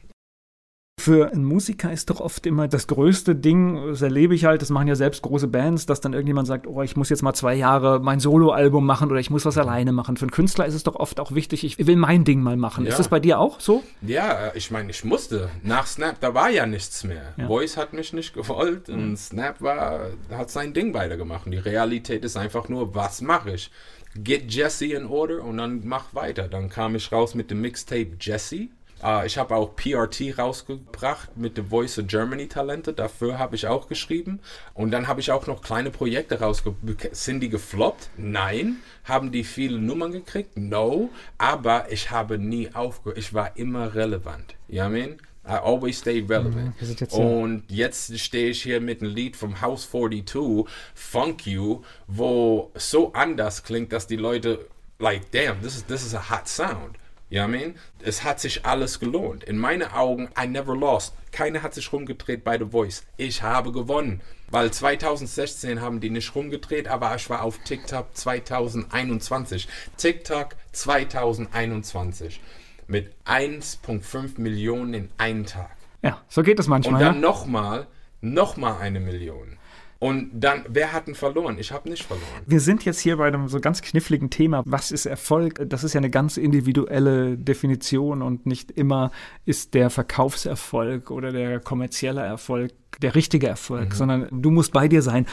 [1.01, 4.69] Für einen Musiker ist doch oft immer das größte Ding, das erlebe ich halt, das
[4.69, 7.55] machen ja selbst große Bands, dass dann irgendjemand sagt, oh, ich muss jetzt mal zwei
[7.55, 10.19] Jahre mein Soloalbum machen oder ich muss was alleine machen.
[10.19, 12.85] Für einen Künstler ist es doch oft auch wichtig, ich will mein Ding mal machen.
[12.85, 12.91] Ja.
[12.91, 13.83] Ist das bei dir auch so?
[14.03, 15.49] Ja, ich meine, ich musste.
[15.63, 17.33] Nach Snap, da war ja nichts mehr.
[17.39, 17.47] Ja.
[17.47, 21.47] Voice hat mich nicht gewollt und Snap war, hat sein Ding weitergemacht.
[21.47, 23.71] Und die Realität ist einfach nur, was mache ich?
[24.17, 26.47] Get Jesse in order und dann mach weiter.
[26.47, 28.69] Dann kam ich raus mit dem Mixtape Jesse.
[29.03, 32.93] Äh, ich habe auch PRT rausgebracht mit The Voice of Germany Talente.
[32.93, 34.41] Dafür habe ich auch geschrieben.
[34.75, 37.15] Und dann habe ich auch noch kleine Projekte rausgebracht.
[37.15, 38.11] Sind die gefloppt?
[38.17, 38.77] Nein.
[39.05, 40.57] Haben die viele Nummern gekriegt?
[40.57, 41.11] No.
[41.39, 43.19] Aber ich habe nie aufgehört.
[43.19, 44.55] Ich war immer relevant.
[44.69, 45.21] You know what I mean?
[45.47, 46.75] I always stayed relevant.
[46.81, 51.83] sind jetzt Und jetzt stehe ich hier mit einem Lied vom House 42, Funk You,
[52.07, 54.67] wo so anders klingt, dass die Leute,
[54.99, 57.00] like, damn, this is, this is a hot sound.
[57.31, 57.75] What I mean?
[58.03, 59.45] Es hat sich alles gelohnt.
[59.45, 61.15] In meinen Augen, I never lost.
[61.31, 63.05] Keiner hat sich rumgedreht bei The Voice.
[63.17, 64.21] Ich habe gewonnen.
[64.51, 69.69] Weil 2016 haben die nicht rumgedreht, aber ich war auf TikTok 2021.
[69.97, 72.41] TikTok 2021.
[72.89, 75.71] Mit 1,5 Millionen in einem Tag.
[76.03, 77.01] Ja, so geht es Und manchmal.
[77.01, 77.21] dann ja?
[77.21, 77.87] nochmal,
[78.21, 79.57] nochmal eine Million.
[80.03, 81.59] Und dann, wer hat denn verloren?
[81.59, 82.27] Ich habe nicht verloren.
[82.47, 84.63] Wir sind jetzt hier bei einem so ganz kniffligen Thema.
[84.65, 85.61] Was ist Erfolg?
[85.69, 89.11] Das ist ja eine ganz individuelle Definition und nicht immer
[89.45, 95.03] ist der Verkaufserfolg oder der kommerzielle Erfolg der richtige Erfolg, sondern du musst bei dir
[95.03, 95.27] sein.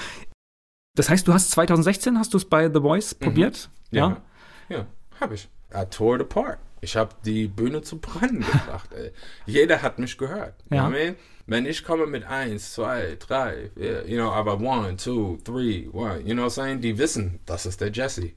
[0.95, 3.69] Das heißt, du hast 2016 hast du es bei The Voice probiert?
[3.91, 4.21] Ja,
[4.67, 4.85] ja,
[5.21, 5.49] habe ich.
[5.73, 6.59] I tore it apart.
[6.87, 8.93] Ich habe die Bühne zu brennen gebracht.
[8.93, 9.11] Ey.
[9.45, 10.53] Jeder hat mich gehört.
[10.71, 10.87] Ja.
[10.87, 11.15] I mean?
[11.45, 16.21] Wenn ich komme mit eins, zwei, drei, yeah, you know, aber one, two, three, one,
[16.21, 16.81] you know what I'm saying?
[16.81, 18.31] Die wissen, das ist der Jesse.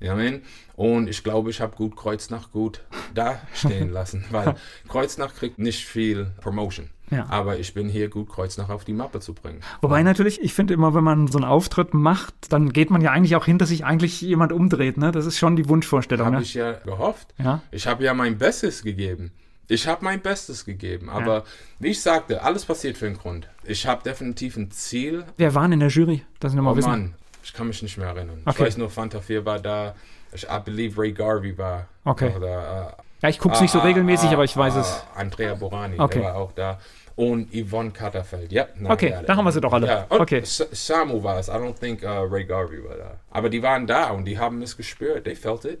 [0.00, 0.42] I mean?
[0.76, 2.82] Und ich glaube, ich habe gut Kreuznach gut
[3.12, 4.56] da stehen lassen, weil
[4.88, 6.88] Kreuznach kriegt nicht viel Promotion.
[7.10, 7.26] Ja.
[7.28, 9.60] Aber ich bin hier gut Kreuznach auf die Mappe zu bringen.
[9.80, 13.10] Wobei natürlich, ich finde immer, wenn man so einen Auftritt macht, dann geht man ja
[13.10, 14.96] eigentlich auch hin, dass sich eigentlich jemand umdreht.
[14.96, 15.10] Ne?
[15.12, 16.26] Das ist schon die Wunschvorstellung.
[16.26, 16.42] Habe Ne?
[16.42, 17.34] ich ja gehofft.
[17.38, 17.62] Ja.
[17.70, 19.32] Ich habe ja mein Bestes gegeben.
[19.66, 21.08] Ich habe mein Bestes gegeben.
[21.10, 21.44] Aber
[21.78, 23.48] wie ich sagte, alles passiert für einen Grund.
[23.64, 25.24] Ich habe definitiv ein Ziel.
[25.36, 26.22] Wer waren in der Jury?
[26.40, 26.90] Das wir mal Oh wissen.
[26.90, 28.38] Mann, ich kann mich nicht mehr erinnern.
[28.42, 28.64] Ich Okay.
[28.64, 29.94] weiß nur, Fanta 4 war da.
[30.32, 32.28] Ich I believe Ray Garvey war Okay.
[32.28, 32.86] Äh,
[33.22, 35.04] Ja, ich gucke es nicht so ah, regelmäßig, ah, aber ich weiß ah, es.
[35.14, 36.20] Andrea Borani, Okay.
[36.20, 36.78] der war auch da.
[37.16, 38.50] Und Yvonne Katterfeld.
[38.50, 39.86] Ja, na, Okay, da haben wir sie doch alle.
[39.86, 40.42] Ja, und Okay.
[40.44, 41.48] Samu war es.
[41.48, 43.16] I don't think uh, Ray Garvey war da.
[43.30, 45.24] Aber die waren da und die haben es gespürt.
[45.24, 45.80] They felt it.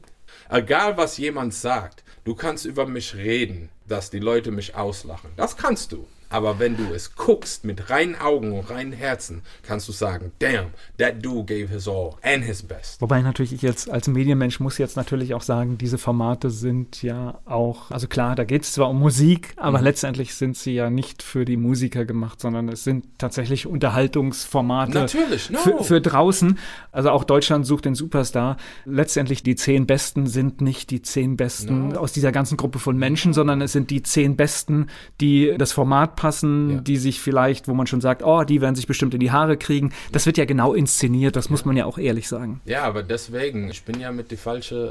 [0.50, 5.30] Egal, was jemand sagt, du kannst über mich reden, dass die Leute mich auslachen.
[5.36, 6.06] Das kannst du.
[6.30, 10.66] Aber wenn du es guckst mit reinen Augen und reinen Herzen, kannst du sagen, damn,
[10.98, 13.00] that dude gave his all and his best.
[13.00, 17.40] Wobei natürlich ich jetzt als Medienmensch muss jetzt natürlich auch sagen, diese Formate sind ja
[17.46, 19.84] auch, also klar, da geht es zwar um Musik, aber Mhm.
[19.84, 25.50] letztendlich sind sie ja nicht für die Musiker gemacht, sondern es sind tatsächlich Unterhaltungsformate Natürlich,
[25.50, 25.58] no.
[25.58, 26.58] für, für draußen.
[26.92, 28.56] Also auch Deutschland sucht den Superstar.
[28.84, 31.98] Letztendlich die zehn Besten sind nicht die zehn Besten No.
[32.00, 34.86] aus dieser ganzen Gruppe von Menschen, sondern es sind die zehn Besten,
[35.20, 36.80] die das Format passen, Ja.
[36.82, 39.56] die sich vielleicht, wo man schon sagt, oh, die werden sich bestimmt in die Haare
[39.56, 39.90] kriegen.
[40.12, 42.60] Das wird ja genau inszeniert, das muss man ja auch ehrlich sagen.
[42.66, 44.90] Ja, aber deswegen, ich bin ja mit die falschen äh,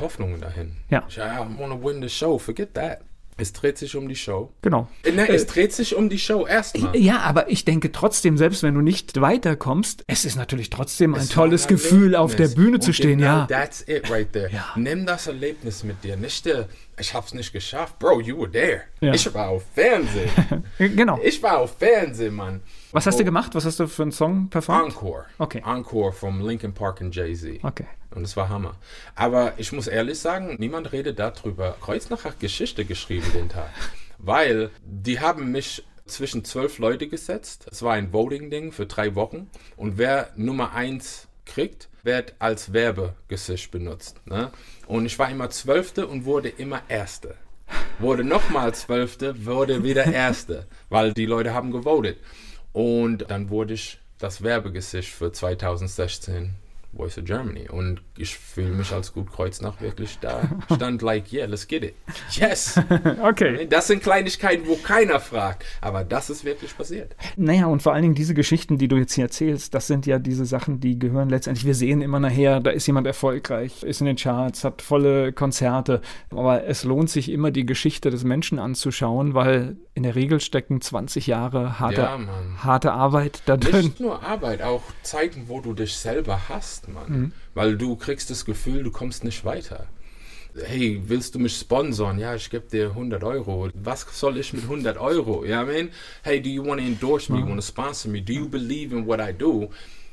[0.00, 0.76] Hoffnungen dahin.
[0.88, 1.02] Ja.
[1.08, 1.22] Ich, I
[1.58, 3.00] wanna win the show, forget that.
[3.40, 4.52] Es dreht sich um die Show.
[4.62, 4.88] Genau.
[5.02, 6.94] Äh, Nein, es dreht sich um die Show erstmal.
[6.96, 11.22] Ja, aber ich denke trotzdem, selbst wenn du nicht weiterkommst, es ist natürlich trotzdem ein
[11.22, 12.48] Es tolles ein Gefühl, auf der.
[12.48, 13.46] Bühne zu Und stehen, genau ja.
[13.46, 14.50] That's it right there.
[14.52, 14.66] Ja.
[14.76, 16.16] Nimm das Erlebnis mit dir.
[16.16, 17.98] Nicht der, ich hab's nicht geschafft.
[17.98, 18.82] Bro, you were there.
[19.00, 19.14] Ja.
[19.14, 20.30] Ich war auf Fernsehen.
[20.78, 21.18] Genau.
[21.22, 22.60] ich war auf Fernsehen, Mann.
[22.92, 23.54] Was hast du Oh, gemacht?
[23.54, 24.94] Was hast du für einen Song performt?
[24.94, 25.24] Encore.
[25.38, 25.62] Okay.
[25.64, 27.62] Encore vom Linkin Park und Jay-Z.
[27.62, 27.86] Okay.
[28.14, 28.76] Und es war Hammer.
[29.14, 31.76] Aber ich muss ehrlich sagen, niemand redet darüber.
[31.80, 33.70] Kreuznach hat Geschichte geschrieben den Tag.
[34.18, 37.66] Weil die haben mich zwischen zwölf Leute gesetzt.
[37.70, 39.48] Es war ein Voting-Ding für drei Wochen.
[39.76, 44.20] Und wer Nummer eins kriegt, wird als Werbegesicht benutzt.
[44.26, 44.50] Ne?
[44.86, 47.36] Und ich war immer Zwölfte und wurde immer Erste.
[47.98, 50.66] Wurde nochmal Zwölfte, wurde wieder Erste.
[50.88, 52.18] Weil die Leute haben gewotet.
[52.72, 56.54] Und dann wurde ich das Werbegesicht für 2016
[56.92, 57.68] Voice of Germany.
[57.68, 60.42] Und ich fühle mich als gut Kreuznach wirklich da.
[60.74, 61.94] Stand like, yeah, let's get it.
[62.32, 62.80] Yes!
[63.20, 63.66] Okay.
[63.68, 65.64] Das sind Kleinigkeiten, wo keiner fragt.
[65.80, 67.14] Aber das ist wirklich passiert.
[67.36, 70.18] Naja, und vor allen Dingen diese Geschichten, die du jetzt hier erzählst, das sind ja
[70.18, 71.64] diese Sachen, die gehören letztendlich.
[71.66, 76.00] Wir sehen immer nachher, da ist jemand erfolgreich, ist in den Charts, hat volle Konzerte.
[76.30, 80.80] Aber es lohnt sich immer, die Geschichte des Menschen anzuschauen, weil in der Regel stecken
[80.80, 82.18] 20 Jahre harte, Ja,
[82.58, 83.86] harte Arbeit da drin.
[83.86, 87.08] Nicht nur Arbeit, auch Zeiten, wo du dich selber hast, Mann.
[87.08, 87.32] Mhm.
[87.54, 89.86] Weil du kriegst das Gefühl, du kommst nicht weiter.
[90.66, 92.18] hey, willst du mich sponsern?
[92.18, 93.70] Ja, ich gebe dir 100 Euro.
[93.74, 95.44] Was soll ich mit 100 Euro?
[95.44, 95.90] Ja, I mean,
[96.22, 97.38] hey, do you want to endorse me?
[97.38, 98.20] You want to sponsor me?
[98.20, 99.70] Do you believe in what I do?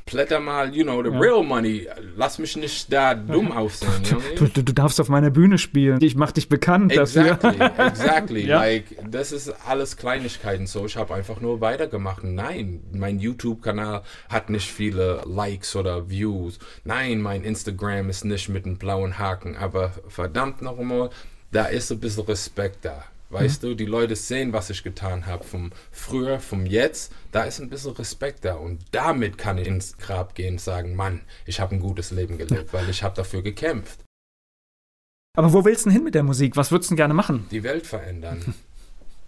[0.07, 1.19] Blätter mal, you know, the ja.
[1.19, 1.87] real money.
[2.15, 3.91] Lass mich nicht da dumm aussehen.
[4.37, 5.99] Du, du, du, darfst auf meiner Bühne spielen.
[6.01, 7.85] Ich mach dich bekannt exactly, dafür.
[7.87, 8.57] Exactly, ja.
[8.57, 10.85] Like, das ist alles Kleinigkeiten so.
[10.85, 12.23] Ich habe einfach nur weitergemacht.
[12.23, 16.57] Nein, mein YouTube-Kanal hat nicht viele Likes oder Views.
[16.83, 19.55] Nein, mein Instagram ist nicht mit einem blauen Haken.
[19.57, 21.09] Aber verdammt noch einmal,
[21.51, 23.03] da ist ein bisschen Respekt da.
[23.29, 23.67] Weißt mhm.
[23.67, 27.11] du, die Leute sehen, was ich getan habe, vom früher, vom jetzt.
[27.31, 28.55] Da ist ein bisschen Respekt da.
[28.55, 32.37] Und damit kann ich ins Grab gehen und sagen, Mann, ich habe ein gutes Leben
[32.37, 33.99] gelebt, weil ich habe dafür gekämpft.
[35.37, 36.55] Aber wo willst du denn hin mit der Musik?
[36.57, 37.47] Was würdest du denn gerne machen?
[37.51, 38.55] Die Welt verändern.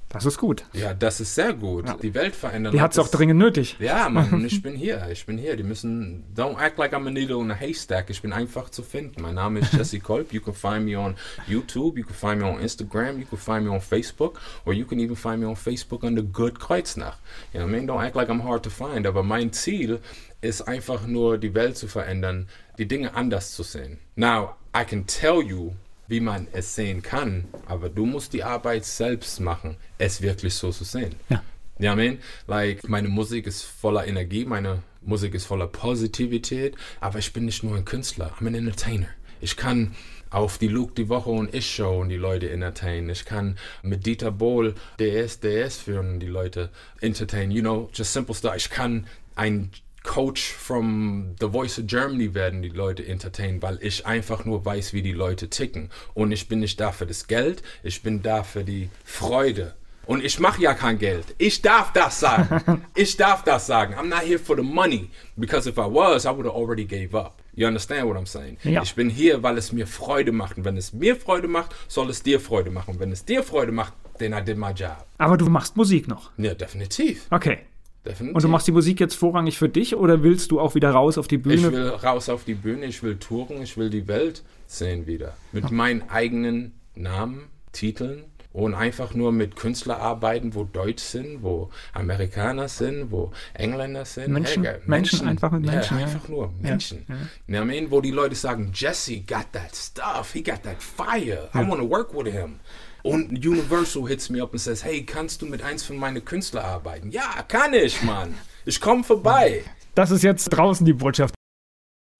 [0.09, 0.65] Das ist gut.
[0.73, 1.87] Ja, das ist sehr gut.
[1.87, 1.95] Ja.
[1.95, 2.73] Die Welt verändern.
[2.73, 3.77] Die hat es auch dringend nötig.
[3.79, 5.07] Ja, Mann, ich bin hier.
[5.11, 5.55] Ich bin hier.
[5.55, 6.23] Die müssen.
[6.35, 8.09] Don't act like I'm a needle in a haystack.
[8.09, 9.21] Ich bin einfach zu finden.
[9.21, 10.33] Mein Name ist Jesse Kolb.
[10.33, 11.15] You can find me on
[11.47, 11.97] YouTube.
[11.97, 13.19] You can find me on Instagram.
[13.19, 14.39] You can find me on Facebook.
[14.65, 17.17] Or you can even find me on Facebook under Good Kreuznach.
[17.53, 17.87] You know what I mean?
[17.87, 19.05] Don't act like I'm hard to find.
[19.05, 19.99] Aber mein Ziel
[20.41, 22.47] ist einfach nur, die Welt zu verändern,
[22.79, 23.99] die Dinge anders zu sehen.
[24.15, 25.73] Now, I can tell you
[26.09, 30.71] wie man es sehen kann, aber du musst die Arbeit selbst machen, es wirklich so
[30.71, 31.15] zu sehen.
[31.29, 31.41] Ja.
[31.81, 37.19] Ja, I mean, like, meine Musik ist voller Energie, meine Musik ist voller Positivität, aber
[37.19, 39.07] ich bin nicht nur ein Künstler, I'm an Entertainer.
[39.39, 39.95] Ich kann
[40.29, 43.09] auf die Luke die Woche und ich Show und die Leute entertainen.
[43.09, 46.69] Ich kann mit Dieter Bohl DS, DS führen und die Leute
[46.99, 47.51] entertainen.
[47.51, 48.55] You know, just simple stuff.
[48.57, 49.71] Ich kann ein
[50.03, 54.93] Coach from The Voice of Germany werden die Leute entertainen, weil ich einfach nur weiß,
[54.93, 55.89] wie die Leute ticken.
[56.13, 59.75] Und ich bin nicht da für das Geld, ich bin da für die Freude.
[60.05, 61.35] Und ich mache ja kein Geld.
[61.37, 62.81] Ich darf das sagen.
[62.95, 63.93] Ich darf das sagen.
[63.93, 65.11] I'm not here for the money.
[65.37, 67.43] Because if I was, I would have already gave up.
[67.53, 68.57] You understand what I'm saying?
[68.63, 68.81] Ja.
[68.81, 70.57] Ich bin hier, weil es mir Freude macht.
[70.57, 72.95] Und wenn es mir Freude macht, soll es dir Freude machen.
[72.95, 75.05] Und wenn es dir Freude macht, then I did my job.
[75.19, 76.31] Aber du machst Musik noch?
[76.37, 77.27] Ja, definitiv.
[77.29, 77.59] Okay.
[78.05, 78.35] Definitiv.
[78.35, 81.17] Und du machst die Musik jetzt vorrangig für dich oder willst du auch wieder raus
[81.17, 81.55] auf die Bühne?
[81.55, 85.35] Ich will raus auf die Bühne, ich will touren, ich will die Welt sehen wieder.
[85.51, 85.71] Mit Ach.
[85.71, 92.67] meinen eigenen Namen, Titeln und einfach nur mit Künstlern arbeiten, wo Deutsch sind, wo Amerikaner
[92.67, 94.31] sind, wo Engländer sind.
[94.31, 95.97] Menschen, hey, Menschen, Menschen, einfach mit Menschen.
[95.97, 97.05] Ja, einfach nur Menschen.
[97.07, 97.15] Ja,
[97.47, 97.61] ja.
[97.61, 101.59] I mean, wo die Leute sagen, Jesse got that stuff, he got that fire, I
[101.59, 102.59] want to work with him.
[103.03, 106.65] Und Universal hits me up und says, hey, kannst du mit eins von meinen Künstlern
[106.65, 107.11] arbeiten?
[107.11, 108.33] Ja, kann ich, Mann.
[108.65, 109.63] Ich komme vorbei.
[109.95, 111.38] Das ist jetzt draußen die Botschaft.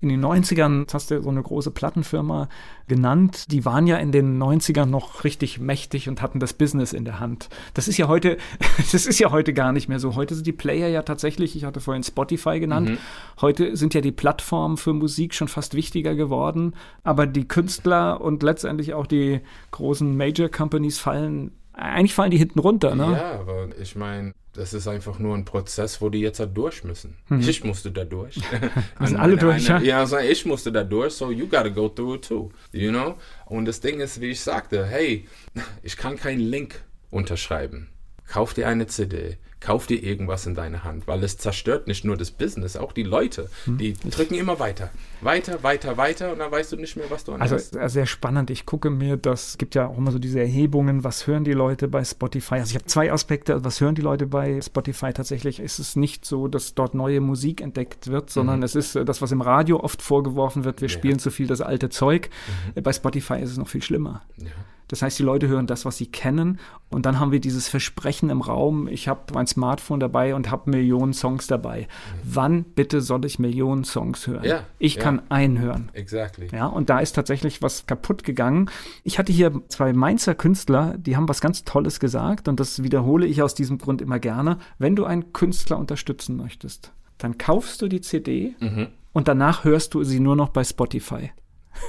[0.01, 2.47] In den 90ern, hast du so eine große Plattenfirma
[2.87, 7.03] genannt, die waren ja in den 90ern noch richtig mächtig und hatten das Business in
[7.03, 7.49] der Hand.
[7.73, 8.37] Das ist ja heute,
[8.93, 10.15] das ist ja heute gar nicht mehr so.
[10.15, 12.97] Heute sind die Player ja tatsächlich, ich hatte vorhin Spotify genannt, mhm.
[13.41, 18.41] heute sind ja die Plattformen für Musik schon fast wichtiger geworden, aber die Künstler und
[18.41, 23.11] letztendlich auch die großen Major Companies fallen eigentlich fallen die hinten runter, ne?
[23.13, 26.83] Ja, aber ich meine, das ist einfach nur ein Prozess, wo die jetzt da durch
[26.83, 27.17] müssen.
[27.29, 27.41] Mhm.
[27.41, 28.39] Ich musste da durch.
[28.99, 30.03] Müssen alle durch, eine, ja?
[30.03, 33.15] Ja, ich musste da durch, so you gotta go through it too, you know?
[33.45, 35.27] Und das Ding ist, wie ich sagte, hey,
[35.83, 37.89] ich kann keinen Link unterschreiben.
[38.27, 42.15] Kauf dir eine CD kauf dir irgendwas in deine Hand, weil es zerstört nicht nur
[42.15, 43.49] das Business, auch die Leute.
[43.65, 43.77] Hm.
[43.77, 44.89] Die drücken immer weiter.
[45.21, 47.73] Weiter, weiter, weiter und dann weißt du nicht mehr, was du an Also hast.
[47.91, 48.49] sehr spannend.
[48.49, 51.89] Ich gucke mir das, gibt ja auch immer so diese Erhebungen, was hören die Leute
[51.89, 52.55] bei Spotify.
[52.55, 55.59] Also ich habe zwei Aspekte, was hören die Leute bei Spotify tatsächlich?
[55.59, 58.63] Ist es nicht so, dass dort neue Musik entdeckt wird, sondern mhm.
[58.63, 60.93] es ist das, was im Radio oft vorgeworfen wird, wir ja.
[60.93, 62.29] spielen zu viel das alte Zeug.
[62.75, 62.83] Mhm.
[62.83, 64.21] Bei Spotify ist es noch viel schlimmer.
[64.37, 64.51] Ja.
[64.89, 66.59] Das heißt, die Leute hören das, was sie kennen.
[66.89, 70.71] Und dann haben wir dieses Versprechen im Raum, ich habe mein Smartphone dabei und habe
[70.71, 71.81] Millionen Songs dabei.
[71.81, 72.19] Mhm.
[72.23, 74.43] Wann bitte soll ich Millionen Songs hören?
[74.43, 75.03] Ja, ich ja.
[75.03, 75.89] kann einen hören.
[75.93, 76.49] Exactly.
[76.51, 78.69] Ja, und da ist tatsächlich was kaputt gegangen.
[79.03, 83.27] Ich hatte hier zwei Mainzer Künstler, die haben was ganz Tolles gesagt und das wiederhole
[83.27, 84.57] ich aus diesem Grund immer gerne.
[84.79, 88.87] Wenn du einen Künstler unterstützen möchtest, dann kaufst du die CD mhm.
[89.13, 91.31] und danach hörst du sie nur noch bei Spotify.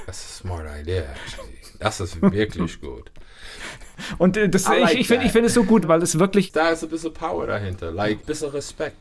[0.05, 1.60] Das ist eine smart idea, actually.
[1.81, 3.11] Das ist wirklich gut.
[4.17, 6.51] Und äh, das, like ich, ich finde find es so gut, weil es wirklich.
[6.51, 8.97] Da ist ein bisschen Power dahinter, like ein bisschen Respekt.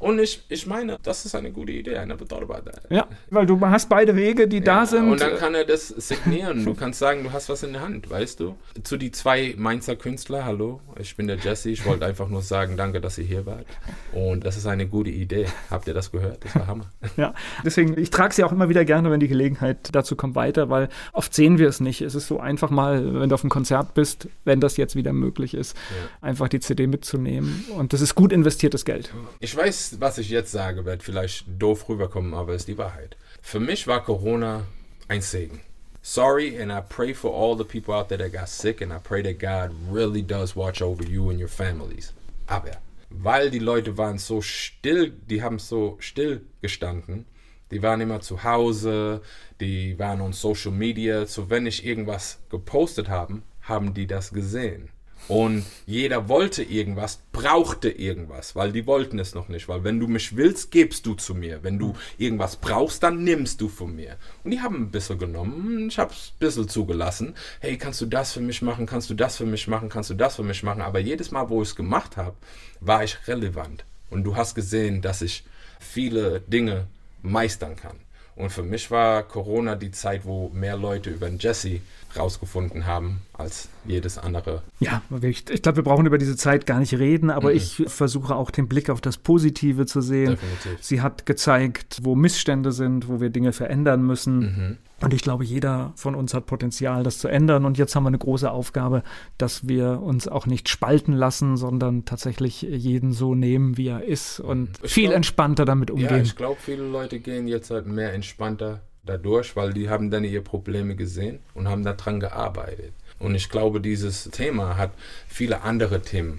[0.00, 2.02] Und ich, ich meine, das ist eine gute Idee.
[2.02, 2.80] I never thought about that.
[2.88, 5.10] Ja, weil du hast beide Wege, die ja, da sind.
[5.10, 6.64] Und dann kann er das signieren.
[6.64, 8.56] Du kannst sagen, du hast was in der Hand, weißt du?
[8.82, 11.68] Zu die zwei Mainzer Künstler, hallo, ich bin der Jesse.
[11.68, 13.66] Ich wollte einfach nur sagen, danke, dass ihr hier wart.
[14.12, 15.46] Und das ist eine gute Idee.
[15.70, 16.44] Habt ihr das gehört?
[16.46, 16.86] Das war Hammer.
[17.16, 17.34] Ja,
[17.64, 20.88] deswegen, ich trage sie auch immer wieder gerne, wenn die Gelegenheit dazu kommt, weiter, weil
[21.12, 22.00] oft sehen wir es nicht.
[22.00, 25.12] Es ist so einfach mal, wenn du auf einem Konzert bist, wenn das jetzt wieder
[25.12, 26.26] möglich ist, ja.
[26.26, 27.66] einfach die CD mitzunehmen.
[27.76, 29.12] Und das ist gut investiertes Geld.
[29.40, 33.16] Ich weiß, was ich jetzt sage, wird vielleicht doof rüberkommen, aber ist die Wahrheit.
[33.40, 34.66] Für mich war Corona
[35.08, 35.60] ein Segen.
[36.02, 38.98] sorry, and I pray for all the people out there that got sick, and I
[38.98, 42.12] pray that God really does watch over you and your families.
[42.48, 42.78] Aber
[43.10, 47.26] weil die Leute waren so still, die haben so still gestanden,
[47.70, 49.20] die waren immer zu Hause,
[49.60, 54.90] die waren on Social Media, so wenn ich irgendwas gepostet haben, haben die das gesehen.
[55.28, 59.68] Und jeder wollte irgendwas, brauchte irgendwas, weil die wollten es noch nicht.
[59.68, 61.62] Weil wenn du mich willst, gibst du zu mir.
[61.62, 64.16] Wenn du irgendwas brauchst, dann nimmst du von mir.
[64.42, 65.88] Und die haben ein bisschen genommen.
[65.88, 67.34] Ich habe es ein bisschen zugelassen.
[67.60, 68.86] Hey, kannst du das für mich machen?
[68.86, 69.88] Kannst du das für mich machen?
[69.88, 70.82] Kannst du das für mich machen?
[70.82, 72.36] Aber jedes Mal, wo ich es gemacht habe,
[72.80, 73.84] war ich relevant.
[74.10, 75.44] Und du hast gesehen, dass ich
[75.78, 76.88] viele Dinge
[77.22, 78.00] meistern kann.
[78.40, 81.80] Und für mich war Corona die Zeit, wo mehr Leute über den Jesse
[82.16, 84.62] rausgefunden haben als jedes andere.
[84.80, 87.56] Ja, ich, ich glaube, wir brauchen über diese Zeit gar nicht reden, aber mhm.
[87.56, 90.30] ich versuche auch den Blick auf das Positive zu sehen.
[90.30, 90.78] Definitiv.
[90.84, 94.38] Sie hat gezeigt, wo Missstände sind, wo wir Dinge verändern müssen.
[94.38, 94.76] Mhm.
[95.02, 97.64] Und ich glaube, jeder von uns hat Potenzial, das zu ändern.
[97.64, 99.02] Und jetzt haben wir eine große Aufgabe,
[99.38, 104.40] dass wir uns auch nicht spalten lassen, sondern tatsächlich jeden so nehmen, wie er ist
[104.40, 106.08] und ich viel glaub, entspannter damit umgehen.
[106.10, 110.24] Ja, ich glaube, viele Leute gehen jetzt halt mehr entspannter dadurch, weil die haben dann
[110.24, 112.92] ihre Probleme gesehen und haben daran gearbeitet.
[113.18, 114.92] Und ich glaube, dieses Thema hat
[115.28, 116.38] viele andere Themen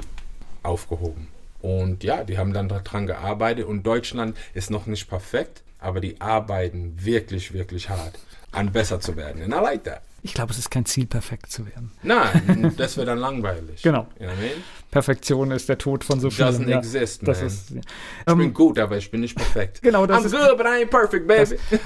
[0.63, 1.27] aufgehoben.
[1.61, 6.21] Und ja, die haben dann daran gearbeitet und Deutschland ist noch nicht perfekt, aber die
[6.21, 8.17] arbeiten wirklich, wirklich hart
[8.51, 9.41] an besser zu werden.
[9.41, 10.01] And I like that.
[10.23, 11.91] Ich glaube, es ist kein Ziel, perfekt zu werden.
[12.03, 13.81] Nein, das wäre dann langweilig.
[13.81, 14.07] Genau.
[14.19, 14.63] You know I mean?
[14.91, 16.47] Perfektion ist der Tod von so vielen.
[16.47, 17.31] Doesn't ja, exist, man.
[17.35, 17.81] Ist, ja.
[18.25, 19.81] Ich um, bin ähm, gut, aber ich bin nicht perfekt.
[19.81, 21.57] Genau, das I'm ist, good, but I ain't perfect, baby.
[21.71, 21.79] Das,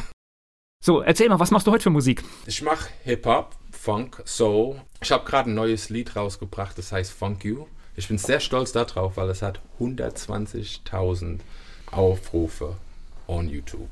[0.84, 2.24] so, erzähl mal, was machst du heute für Musik?
[2.46, 4.82] Ich mache Hip-Hop, Funk, Soul.
[5.02, 7.68] Ich habe gerade ein neues Lied rausgebracht, das heißt Funk You.
[7.96, 11.40] Ich bin sehr stolz darauf, weil es hat 120.000
[11.92, 12.76] Aufrufe
[13.28, 13.90] on YouTube.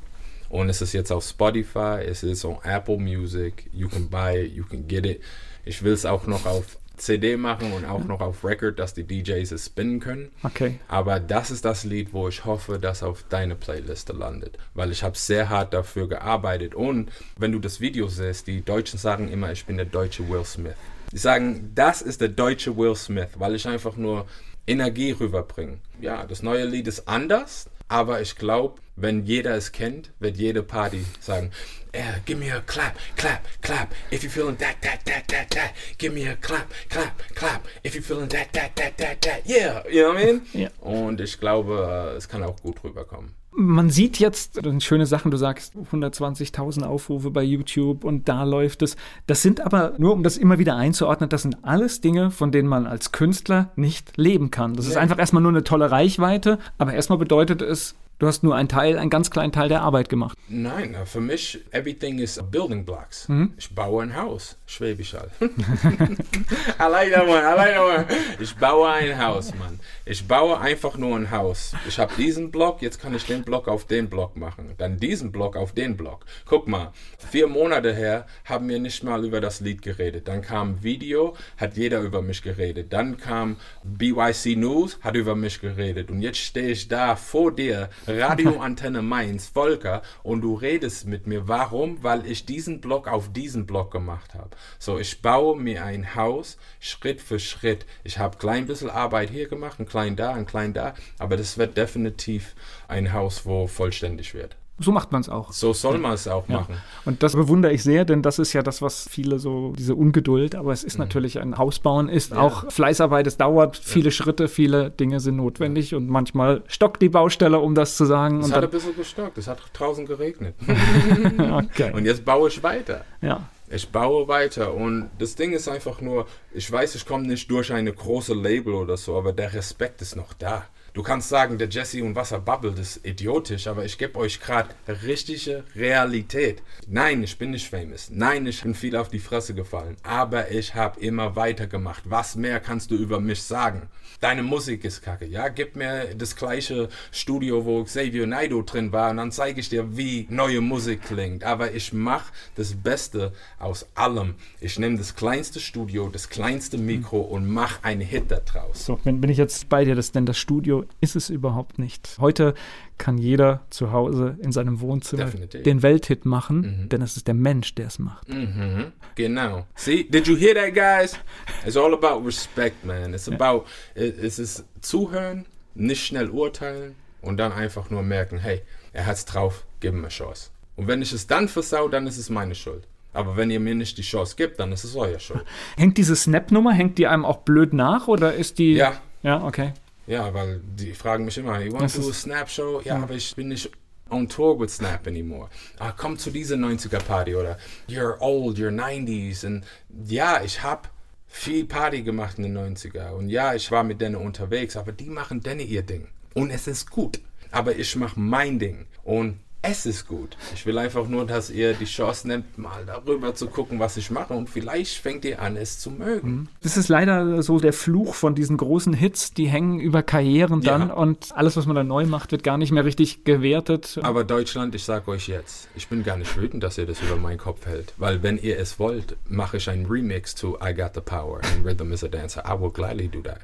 [0.50, 3.70] Und es ist jetzt auf Spotify, es ist auf Apple Music.
[3.74, 5.22] You can buy it, you can get it.
[5.66, 9.04] Ich will es auch noch auf CD machen und auch noch auf Record, dass die
[9.04, 10.30] DJs es spinnen können.
[10.44, 10.80] Okay.
[10.88, 15.04] Aber das ist das Lied, wo ich hoffe, dass auf deine Playliste landet, weil ich
[15.04, 19.52] habe sehr hart dafür gearbeitet und wenn du das Video siehst, die Deutschen sagen immer,
[19.52, 20.76] ich bin der deutsche Will Smith.
[21.12, 24.26] Die sagen, das ist der deutsche Will Smith, weil ich einfach nur
[24.66, 25.80] Energie rüberbringe.
[26.00, 30.64] Ja, das neue Lied ist anders, aber ich glaube, wenn jeder es kennt, wird jede
[30.64, 31.52] Party sagen,
[31.94, 33.94] yeah, give me a clap, clap, clap.
[34.10, 37.68] If you're feeling that, that, that, that, that, give me a clap, clap, clap.
[37.84, 39.84] If you're feeling that, that, that, that, that, yeah.
[39.88, 40.42] You know what I mean?
[40.54, 40.70] Ja.
[40.82, 43.36] Und ich glaube, es kann auch gut rüberkommen.
[43.56, 48.96] Man sieht jetzt schöne Sachen, du sagst 120.000 Aufrufe bei YouTube und da läuft es.
[49.28, 52.68] Das sind aber, nur um das immer wieder einzuordnen, das sind alles Dinge, von denen
[52.68, 54.74] man als Künstler nicht leben kann.
[54.74, 54.92] Das ja.
[54.92, 58.70] ist einfach erstmal nur eine tolle Reichweite, aber erstmal bedeutet es, Du hast nur einen
[58.70, 60.38] Teil, einen ganz kleinen Teil der Arbeit gemacht.
[60.48, 63.28] Nein, für mich, everything is building blocks.
[63.28, 63.54] Mhm.
[63.58, 65.30] Ich baue ein Haus, Schwäbisch halt.
[65.42, 68.06] I like that one, I like that one.
[68.40, 69.78] Ich baue ein Haus, Mann.
[70.06, 71.74] Ich baue einfach nur ein Haus.
[71.86, 74.74] Ich habe diesen Block, jetzt kann ich den Block auf den Block machen.
[74.78, 76.26] Dann diesen Block auf den Block.
[76.46, 76.94] Guck mal,
[77.30, 80.30] vier Monate her haben wir nicht mal über das Lied geredet.
[80.30, 82.94] Dann kam Video, hat jeder über mich geredet.
[82.94, 86.10] Dann kam BYC News, hat über mich geredet.
[86.10, 91.48] Und jetzt stehe ich da vor dir, Radioantenne Mainz, Volker, und du redest mit mir.
[91.48, 92.04] Warum?
[92.04, 94.52] Weil ich diesen Block auf diesen Block gemacht habe.
[94.80, 97.86] So, ich baue mir ein Haus Schritt für Schritt.
[98.04, 101.58] Ich habe klein bisschen Arbeit hier gemacht, ein klein da, ein klein da, aber das
[101.58, 102.56] wird definitiv
[102.88, 104.56] ein Haus, wo vollständig wird.
[104.80, 105.54] So macht man es auch.
[105.54, 106.62] So soll man es auch ja.
[106.62, 106.82] machen.
[107.06, 110.56] Und das bewundere ich sehr, denn das ist ja das, was viele so, diese Ungeduld,
[110.56, 111.06] aber es ist mhm.
[111.06, 112.40] natürlich ein Hausbauen, ist ja.
[112.40, 114.12] auch Fleißarbeit, es dauert, viele ja.
[114.12, 118.40] Schritte, viele Dinge sind notwendig und manchmal stockt die Baustelle, um das zu sagen.
[118.40, 120.56] Es hat ein bisschen gestockt, es hat draußen geregnet.
[121.38, 121.92] okay.
[121.94, 123.06] Und jetzt baue ich weiter.
[123.22, 123.48] Ja.
[123.70, 127.72] Ich baue weiter und das Ding ist einfach nur, ich weiß, ich komme nicht durch
[127.72, 130.66] eine große Label oder so, aber der Respekt ist noch da.
[130.94, 134.70] Du kannst sagen, der Jesse und Wasser babbelt, ist idiotisch, aber ich gebe euch gerade
[135.08, 136.62] richtige Realität.
[136.88, 138.12] Nein, ich bin nicht famous.
[138.12, 139.98] Nein, ich bin viel auf die Fresse gefallen.
[140.04, 142.04] Aber ich habe immer weitergemacht.
[142.06, 143.90] Was mehr kannst du über mich sagen?
[144.22, 145.50] Deine Musik ist kacke, ja?
[145.50, 149.98] Gib mir das gleiche Studio, wo Xavier Naidoo drin war und dann zeige ich dir,
[149.98, 151.44] wie neue Musik klingt.
[151.44, 154.36] Aber ich mache das Beste aus allem.
[154.62, 158.86] Ich nehme das kleinste Studio, das kleinste Mikro und mache einen Hit daraus.
[158.86, 162.18] So, wenn, wenn ich jetzt bei dir, das denn das Studio ist es überhaupt nicht.
[162.20, 162.54] Heute
[162.98, 165.64] kann jeder zu Hause in seinem Wohnzimmer Definitely.
[165.64, 166.90] den Welthit machen, mhm.
[166.90, 168.30] denn es ist der Mensch, der es macht.
[168.30, 168.92] Mhm.
[169.16, 169.66] Genau.
[169.76, 171.20] See, did you hear that, guys?
[171.66, 173.14] It's all about respect, man.
[173.14, 173.66] It's about,
[173.96, 178.62] es ist zuhören, nicht schnell urteilen und dann einfach nur merken, hey,
[178.94, 180.50] er hat's drauf, gib ihm eine Chance.
[180.76, 182.88] Und wenn ich es dann versau, dann ist es meine Schuld.
[183.14, 185.40] Aber wenn ihr mir nicht die Chance gibt, dann ist es euer Show.
[185.78, 188.74] Hängt diese Snap-Nummer, hängt die einem auch blöd nach oder ist die.
[188.74, 189.00] Ja.
[189.22, 189.74] Ja, okay.
[190.08, 192.82] Ja, weil die fragen mich immer, you want Das to do a ist- Snap Show?
[192.84, 193.70] Ja, aber ich bin nicht
[194.10, 195.50] on tour with Snap anymore.
[195.80, 197.58] Ah, komm zu dieser 90er Party oder
[197.90, 199.46] you're old, you're 90s.
[199.46, 199.64] Und
[200.06, 200.90] ja, ich hab
[201.28, 203.12] viel Party gemacht in den 90er.
[203.12, 206.08] Und ja, ich war mit denen unterwegs, aber die machen denen ihr Ding.
[206.34, 207.20] Und es ist gut.
[207.52, 208.86] Aber ich mache mein Ding.
[209.04, 210.36] Und es ist gut.
[210.54, 214.12] Ich will einfach nur, dass ihr die Chance nehmt, mal darüber zu gucken, was ich
[214.12, 214.34] mache.
[214.34, 216.50] Und vielleicht fängt ihr an, es zu mögen.
[216.62, 220.90] Das ist leider so der Fluch von diesen großen Hits, die hängen über Karrieren dann
[220.90, 220.94] Ja.
[220.94, 224.00] und alles, was man dann neu macht, wird gar nicht mehr richtig gewertet.
[224.04, 227.16] Aber Deutschland, ich sag euch jetzt, ich bin gar nicht wütend, dass ihr das über
[227.16, 227.94] meinen Kopf hält.
[227.98, 231.66] Weil wenn ihr es wollt, mache ich einen Remix zu I Got the Power and
[231.66, 232.44] Rhythm is a Dancer.
[232.46, 233.40] I will gladly do that.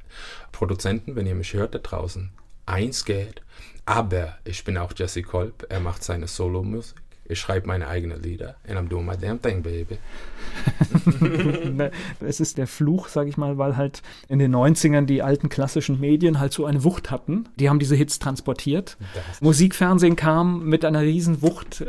[0.52, 2.30] Produzenten, wenn ihr mich hört da draußen,
[2.66, 3.42] eins geht.
[3.90, 5.66] Aber ich bin auch Jesse Kolb.
[5.68, 7.02] Er macht seine Solo-Musik.
[7.32, 8.56] Ich schreibe meine eigenen Lieder.
[8.68, 9.98] And I'm doing my damn thing, baby.
[11.70, 11.92] Ne,
[12.26, 16.00] Es ist der Fluch, sag ich mal, weil halt in den 90ern die alten klassischen
[16.00, 17.48] Medien halt so eine Wucht hatten.
[17.58, 18.98] Die haben diese Hits transportiert.
[19.42, 21.84] Musikfernsehen kam mit einer riesen Wucht.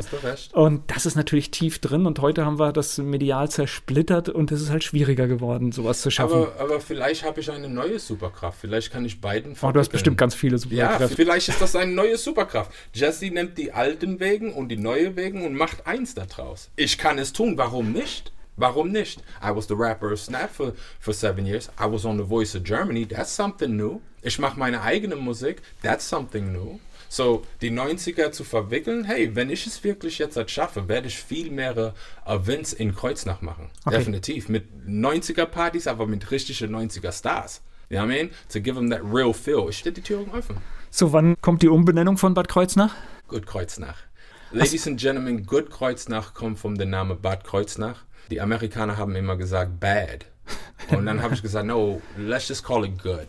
[0.53, 4.61] Und das ist natürlich tief drin und heute haben wir das medial zersplittert und es
[4.61, 6.33] ist halt schwieriger geworden, sowas zu schaffen.
[6.43, 8.59] Aber, aber vielleicht habe ich eine neue Superkraft.
[8.61, 11.15] Vielleicht kann ich beiden oh, du hast bestimmt ganz viele Ja, Superkräfte.
[11.15, 12.71] vielleicht ist das eine neue Superkraft.
[12.93, 16.69] Jesse nimmt die alten Wegen und die neue Wegen und macht eins daraus.
[16.75, 18.33] Ich kann es tun, warum nicht?
[18.57, 19.21] Warum nicht?
[19.41, 21.69] I was the rapper of Snap for, for seven years.
[21.79, 23.05] I was on The Voice of Germany.
[23.05, 24.01] That's something new.
[24.21, 25.61] Ich mache meine eigene Musik.
[25.81, 26.79] That's something new.
[27.07, 31.49] So, die 90er zu verwickeln, hey, wenn ich es wirklich jetzt schaffe, werde ich viel
[31.49, 31.93] mehr
[32.25, 33.69] Events in Kreuznach machen.
[33.85, 33.97] Okay.
[33.97, 34.49] Definitiv.
[34.49, 37.61] Mit 90er-Partys, aber mit richtigen 90er-Stars.
[37.89, 38.31] You know what I mean?
[38.49, 39.69] To give them that real feel.
[39.69, 40.57] Ich stehe die Türen offen.
[40.89, 42.95] So, wann kommt die Umbenennung von Bad Kreuznach?
[43.27, 43.95] Good Kreuznach.
[44.53, 48.03] Ladies and Gentlemen, Good Kreuznach kommt vom der Name Bad Kreuznach.
[48.29, 50.25] Die Amerikaner haben immer gesagt bad.
[50.89, 53.27] Und dann habe ich gesagt, no, let's just call it good.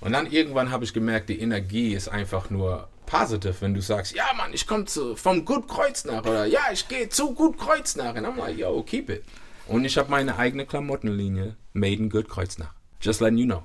[0.00, 4.12] Und dann irgendwann habe ich gemerkt, die Energie ist einfach nur positive, wenn du sagst,
[4.12, 8.16] ja Mann, ich komme vom Gut Kreuznach oder ja, ich gehe zu Gut Kreuznach.
[8.16, 9.22] Und I'm like, yo, keep it.
[9.68, 12.74] Und ich habe meine eigene Klamottenlinie, Made in Good Kreuznach.
[13.00, 13.62] Just letting you know.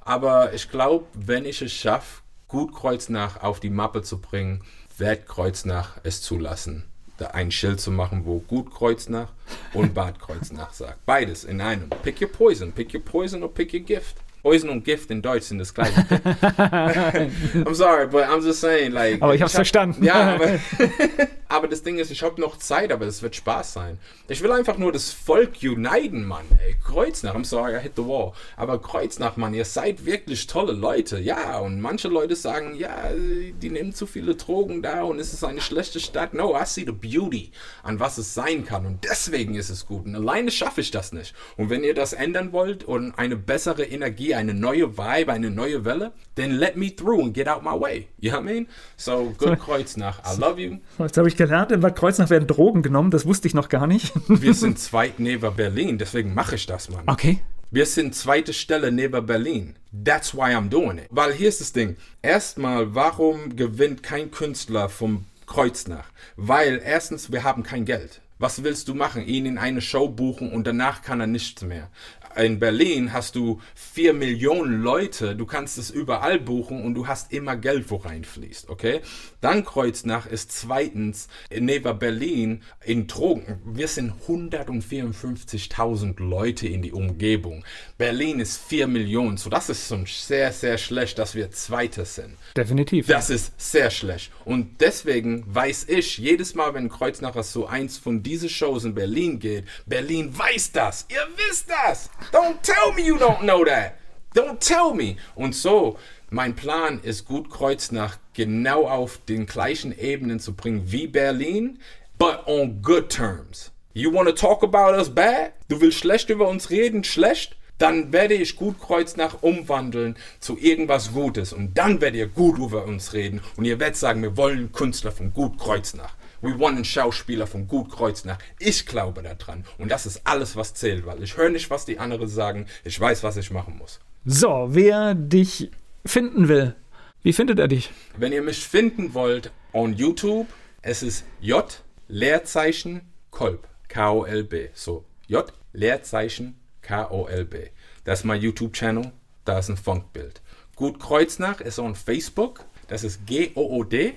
[0.00, 4.62] Aber ich glaube, wenn ich es schaffe, Gut Kreuznach auf die Mappe zu bringen,
[4.98, 6.84] wird Kreuznach es zulassen,
[7.18, 9.32] da ein Schild zu machen, wo Gut Kreuznach
[9.74, 11.04] und Bad Kreuznach sagt.
[11.06, 11.90] Beides in einem.
[12.02, 12.72] Pick your poison.
[12.72, 14.16] Pick your poison or pick your gift.
[14.42, 16.00] Poison und Gift in Deutsch sind das gleiche.
[16.00, 19.22] I'm sorry, but I'm just saying, like.
[19.22, 20.04] Aber ich hab's hab- verstanden.
[20.04, 20.58] Ja, aber,
[21.48, 23.98] aber das Ding ist, ich habe noch Zeit, aber es wird Spaß sein.
[24.26, 26.44] Ich will einfach nur das Volk uniten, Mann.
[26.64, 28.32] Ey, Kreuznach, I'm sorry, I hit the wall.
[28.56, 31.20] Aber Kreuznach, Mann, ihr seid wirklich tolle Leute.
[31.20, 35.44] Ja, und manche Leute sagen, ja, die nehmen zu viele Drogen da und es ist
[35.44, 36.34] eine schlechte Stadt.
[36.34, 37.52] No, I see the beauty
[37.84, 38.86] an was es sein kann.
[38.86, 40.04] Und deswegen ist es gut.
[40.06, 41.32] Und alleine schaffe ich das nicht.
[41.56, 45.84] Und wenn ihr das ändern wollt und eine bessere Energie, eine neue Vibe, eine neue
[45.84, 48.08] Welle, then let me through and get out my way.
[48.18, 48.66] You know what I mean?
[48.96, 50.20] So, good Kreuznach.
[50.24, 50.78] I love you.
[50.98, 53.86] Jetzt habe ich gelernt, in Bad Kreuznach werden Drogen genommen, das wusste ich noch gar
[53.86, 54.12] nicht.
[54.28, 57.04] Wir sind zweit neben Berlin, deswegen mache ich das, Mann.
[57.06, 57.40] Okay.
[57.70, 59.76] Wir sind zweite Stelle neben Berlin.
[60.04, 61.06] That's why I'm doing it.
[61.10, 61.96] Weil hier ist das Ding.
[62.20, 66.10] Erstmal, warum gewinnt kein Künstler vom Kreuznach?
[66.36, 68.20] Weil erstens, wir haben kein Geld.
[68.38, 69.24] Was willst du machen?
[69.24, 71.88] Ihn in eine Show buchen und danach kann er nichts mehr.
[72.36, 77.32] In Berlin hast du vier Millionen Leute, du kannst es überall buchen und du hast
[77.32, 79.00] immer Geld, wo reinfließt, okay?
[79.40, 83.60] Dann Kreuznach ist zweitens neben Berlin in Drogen.
[83.64, 87.64] Wir sind 154.000 Leute in die Umgebung.
[87.98, 92.36] Berlin ist 4 Millionen, so das ist schon sehr, sehr schlecht, dass wir Zweite sind.
[92.56, 93.06] Definitiv.
[93.08, 94.30] Das ist sehr schlecht.
[94.44, 99.38] Und deswegen weiß ich, jedes Mal, wenn Kreuznacher so eins von diesen Shows in Berlin
[99.38, 101.06] geht, Berlin weiß das.
[101.10, 102.10] Ihr wisst das.
[102.30, 103.94] Don't tell me you don't know that.
[104.34, 105.16] Don't tell me.
[105.34, 105.98] Und so,
[106.30, 111.78] mein Plan ist gut Kreuznach genau auf den gleichen Ebenen zu bringen wie Berlin,
[112.18, 113.70] but on good terms.
[113.94, 115.52] You want to talk about us bad?
[115.68, 117.56] Du willst schlecht über uns reden, schlecht?
[117.76, 121.52] Dann werde ich gut Kreuznach umwandeln zu irgendwas Gutes.
[121.52, 123.40] Und dann werdet ihr gut über uns reden.
[123.56, 126.14] Und ihr werdet sagen, wir wollen Künstler von Gut Kreuznach.
[126.42, 128.38] We want einen Schauspieler von Gut Kreuznach.
[128.58, 129.64] Ich glaube daran.
[129.78, 131.06] Und das ist alles, was zählt.
[131.06, 132.66] Weil ich höre nicht, was die anderen sagen.
[132.84, 134.00] Ich weiß, was ich machen muss.
[134.24, 135.70] So, wer dich
[136.04, 136.74] finden will,
[137.22, 137.90] wie findet er dich?
[138.16, 140.48] Wenn ihr mich finden wollt on YouTube,
[140.82, 141.64] es ist J
[142.08, 143.68] Leerzeichen Kolb.
[143.86, 144.70] K-O-L-B.
[144.74, 147.68] So, J Leerzeichen K-O-L-B.
[148.04, 149.12] Das ist mein YouTube-Channel.
[149.44, 150.40] Da ist ein Funkbild.
[150.74, 152.64] Gut Kreuznach ist on Facebook.
[152.88, 154.14] Das ist G-O-O-D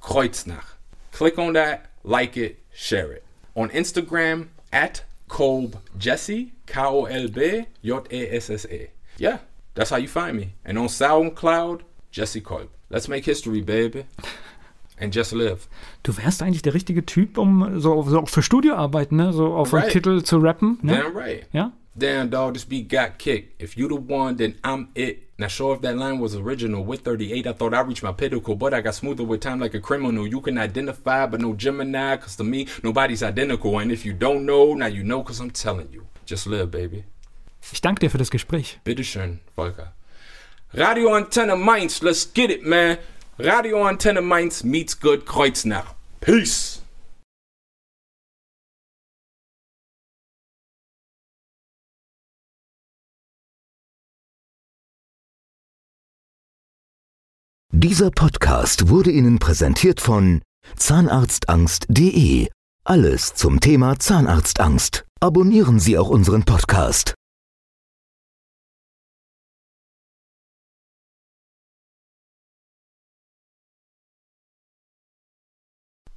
[0.00, 0.77] Kreuznach.
[1.18, 3.24] Click on that, like it, share it.
[3.56, 8.86] On Instagram, at Kolb Jesse, K-O-L-B J-E-S-S-E.
[9.18, 9.38] Yeah,
[9.74, 10.54] that's how you find me.
[10.64, 11.80] And on SoundCloud,
[12.12, 12.68] Jesse Kolb.
[12.88, 14.04] Let's make history, baby.
[15.00, 15.66] And just live.
[16.04, 19.32] Du wärst eigentlich der richtige Typ, um so, so auch für Studioarbeiten, ne?
[19.32, 19.82] So auf Right.
[19.84, 20.78] einen Titel zu rappen.
[20.82, 21.02] Ne?
[21.02, 21.46] Damn right.
[21.52, 21.72] Ja?
[21.98, 23.60] Damn, dog, this beat got kicked.
[23.60, 25.24] If you the one, then I'm it.
[25.36, 26.84] Now, sure if that line was original.
[26.84, 29.74] With 38, I thought I reached my pinnacle, but I got smoother with time like
[29.74, 30.24] a criminal.
[30.24, 33.80] You can identify, but no Gemini, cause to me, nobody's identical.
[33.80, 36.06] And if you don't know, now you know, cause I'm telling you.
[36.24, 37.04] Just live, baby.
[37.72, 38.78] Ich danke dir für das Gespräch.
[38.84, 39.92] Bitteschön, Volker.
[40.72, 42.98] Radio Antenne Mainz, let's get it, man.
[43.38, 45.94] Radio Antenne Mainz meets Good Kreuznach.
[46.20, 46.77] Peace.
[57.80, 60.42] Dieser Podcast wurde Ihnen präsentiert von
[60.76, 62.48] Zahnarztangst.de.
[62.82, 65.04] Alles zum Thema Zahnarztangst.
[65.20, 67.14] Abonnieren Sie auch unseren Podcast.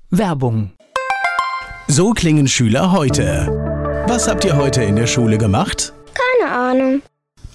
[0.09, 0.72] Werbung.
[1.88, 3.45] So klingen Schüler heute.
[4.07, 5.93] Was habt ihr heute in der Schule gemacht?
[6.16, 7.03] Keine Ahnung.